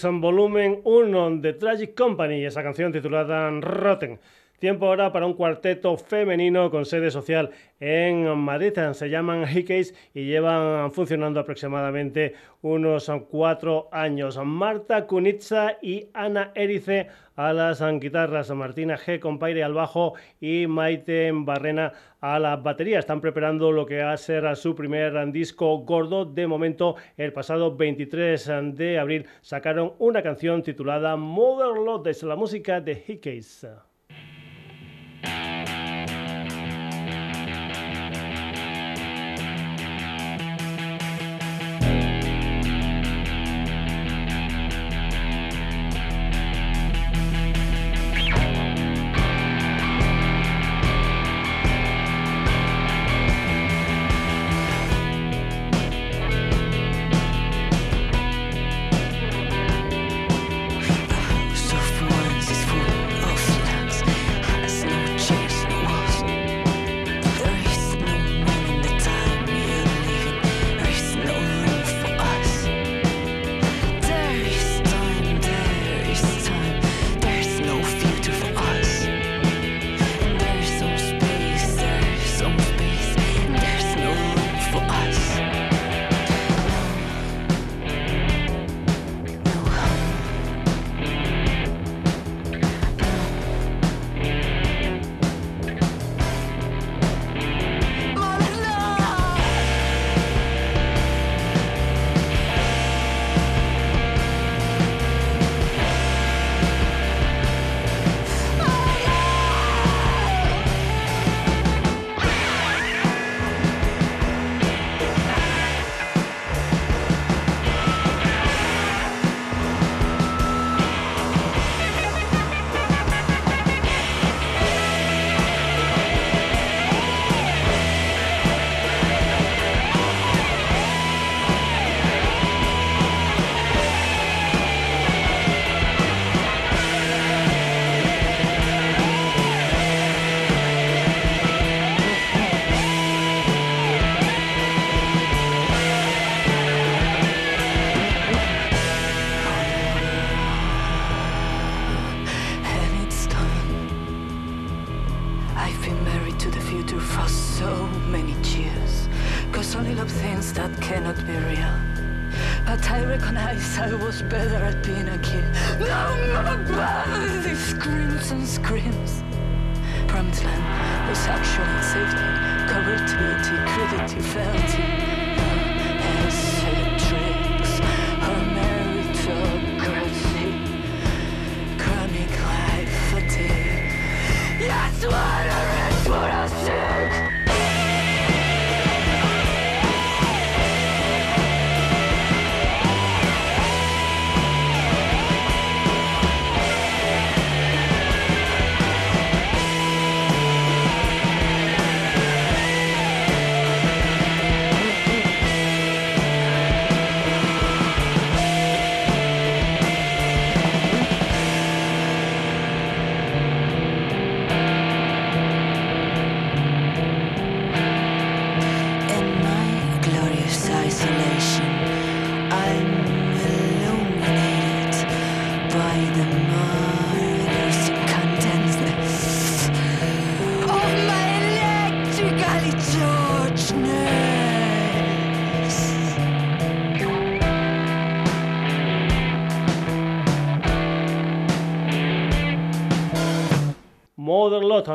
En 0.03 0.21
Volumen 0.21 0.81
1 0.83 1.37
de 1.37 1.53
Tragic 1.53 1.95
Company, 1.95 2.45
esa 2.45 2.63
canción 2.63 2.91
titulada 2.91 3.49
Rotten. 3.59 4.18
Tiempo 4.59 4.87
ahora 4.87 5.13
para 5.13 5.25
un 5.25 5.35
cuarteto 5.35 5.95
femenino 5.95 6.69
con 6.69 6.85
sede 6.85 7.11
social 7.11 7.49
en 7.79 8.37
Madrid. 8.37 8.73
Se 8.91 9.09
llaman 9.09 9.47
Hickeys 9.47 9.95
y 10.13 10.25
llevan 10.25 10.91
funcionando 10.91 11.39
aproximadamente 11.39 12.33
unos 12.61 13.09
cuatro 13.29 13.87
años. 13.93 14.37
Marta 14.43 15.07
Kunitza 15.07 15.77
y 15.81 16.09
Ana 16.13 16.51
Erice 16.55 17.07
a 17.37 17.53
las 17.53 17.81
guitarras, 18.01 18.51
Martina 18.51 18.97
G. 18.97 19.19
Compaire 19.19 19.63
al 19.63 19.73
bajo 19.73 20.15
y 20.41 20.67
Maite 20.67 21.31
Barrena 21.33 21.93
a 22.19 22.37
la 22.37 22.57
batería. 22.57 22.99
Están 22.99 23.21
preparando 23.21 23.71
lo 23.71 23.85
que 23.85 24.03
va 24.03 24.11
a 24.11 24.17
ser 24.17 24.57
su 24.57 24.75
primer 24.75 25.31
disco 25.31 25.77
gordo. 25.85 26.25
De 26.25 26.47
momento, 26.47 26.97
el 27.15 27.31
pasado 27.31 27.77
23 27.77 28.51
de 28.73 28.99
abril 28.99 29.25
sacaron 29.39 29.93
una 29.99 30.21
canción 30.21 30.61
titulada 30.63 31.15
Mother 31.15 31.77
Lotus, 31.81 32.23
la 32.23 32.35
música 32.35 32.81
de 32.81 32.95
Hickeys. 32.95 33.65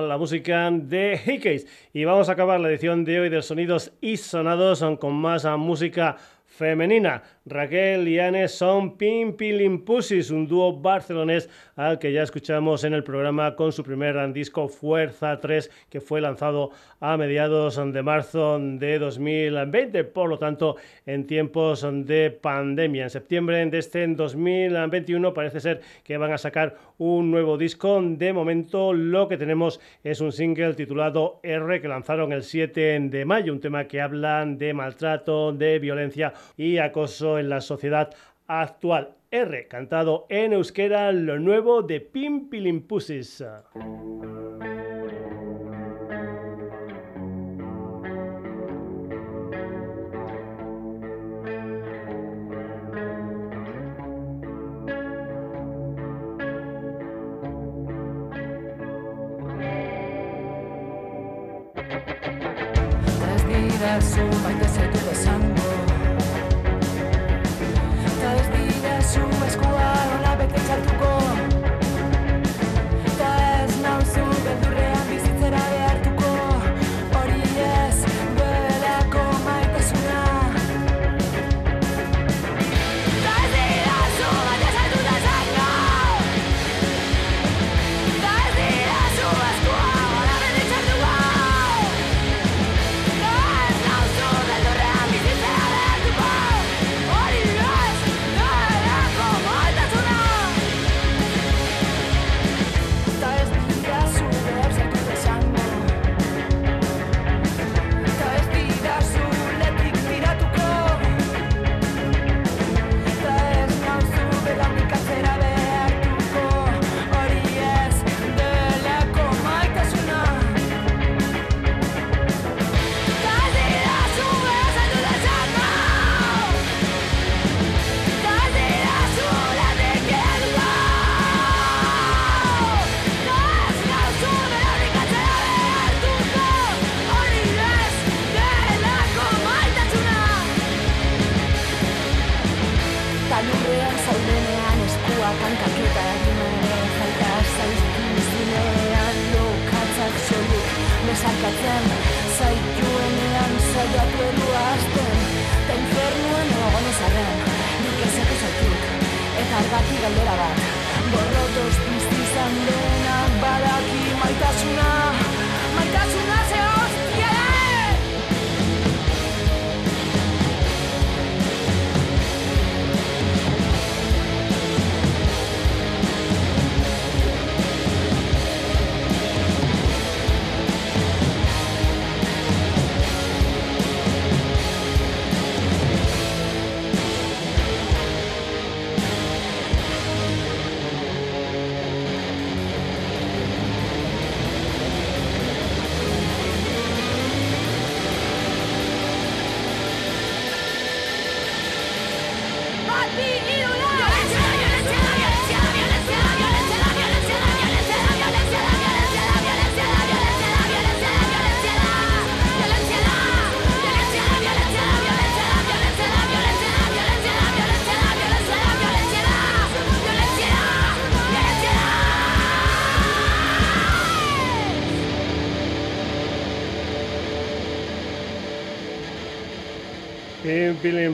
La 0.02 0.18
música 0.18 0.70
de 0.70 1.18
Hickeys. 1.18 1.66
Y 1.92 2.04
vamos 2.04 2.28
a 2.28 2.32
acabar 2.32 2.60
la 2.60 2.68
edición 2.68 3.04
de 3.04 3.20
hoy 3.20 3.28
de 3.28 3.42
Sonidos 3.42 3.92
y 4.00 4.16
Sonados 4.16 4.84
con 4.98 5.14
más 5.14 5.44
ah, 5.44 5.56
música 5.56 6.16
femenina. 6.56 7.22
Raquel 7.46 8.08
y 8.08 8.18
Anne 8.18 8.48
son 8.48 8.96
Pimpilimpusis, 8.96 10.30
un 10.30 10.46
dúo 10.48 10.72
barcelonés 10.72 11.50
al 11.76 11.98
que 11.98 12.12
ya 12.12 12.22
escuchamos 12.22 12.84
en 12.84 12.94
el 12.94 13.04
programa 13.04 13.54
con 13.54 13.72
su 13.72 13.82
primer 13.82 14.32
disco 14.32 14.68
Fuerza 14.68 15.38
3, 15.40 15.70
que 15.90 16.00
fue 16.00 16.20
lanzado 16.20 16.70
a 17.00 17.16
mediados 17.16 17.76
de 17.76 18.02
marzo 18.02 18.58
de 18.58 18.98
2020, 18.98 20.04
por 20.04 20.30
lo 20.30 20.38
tanto 20.38 20.76
en 21.04 21.26
tiempos 21.26 21.86
de 22.06 22.30
pandemia. 22.30 23.04
En 23.04 23.10
septiembre 23.10 23.66
de 23.66 23.78
este 23.78 24.06
2021 24.06 25.34
parece 25.34 25.60
ser 25.60 25.80
que 26.02 26.16
van 26.16 26.32
a 26.32 26.38
sacar 26.38 26.76
un 26.98 27.30
nuevo 27.30 27.58
disco. 27.58 28.00
De 28.02 28.32
momento 28.32 28.92
lo 28.92 29.28
que 29.28 29.36
tenemos 29.36 29.80
es 30.02 30.20
un 30.20 30.32
single 30.32 30.74
titulado 30.74 31.40
R 31.42 31.80
que 31.80 31.88
lanzaron 31.88 32.32
el 32.32 32.42
7 32.42 33.00
de 33.00 33.24
mayo, 33.24 33.52
un 33.52 33.60
tema 33.60 33.84
que 33.84 34.00
habla 34.00 34.46
de 34.46 34.72
maltrato, 34.72 35.52
de 35.52 35.78
violencia 35.78 36.32
y 36.56 36.78
acoso 36.78 37.38
en 37.38 37.48
la 37.48 37.60
sociedad 37.60 38.14
actual. 38.46 39.14
R, 39.30 39.66
cantado 39.68 40.26
en 40.28 40.52
euskera, 40.52 41.10
lo 41.12 41.38
nuevo 41.38 41.82
de 41.82 42.00
Pimpilimpusis. 42.00 43.44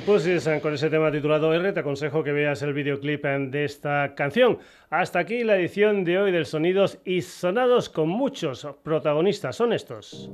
Pussies 0.04 0.50
con 0.60 0.74
ese 0.74 0.90
tema 0.90 1.12
titulado 1.12 1.54
R, 1.54 1.72
te 1.72 1.78
aconsejo 1.78 2.24
que 2.24 2.32
veas 2.32 2.60
el 2.62 2.72
videoclip 2.72 3.24
de 3.24 3.64
esta 3.64 4.16
canción. 4.16 4.58
Hasta 4.90 5.20
aquí 5.20 5.44
la 5.44 5.56
edición 5.56 6.02
de 6.02 6.18
hoy 6.18 6.32
del 6.32 6.44
Sonidos 6.44 6.98
y 7.04 7.22
Sonados 7.22 7.88
con 7.88 8.08
muchos 8.08 8.66
protagonistas. 8.82 9.54
Son 9.54 9.72
estos. 9.72 10.28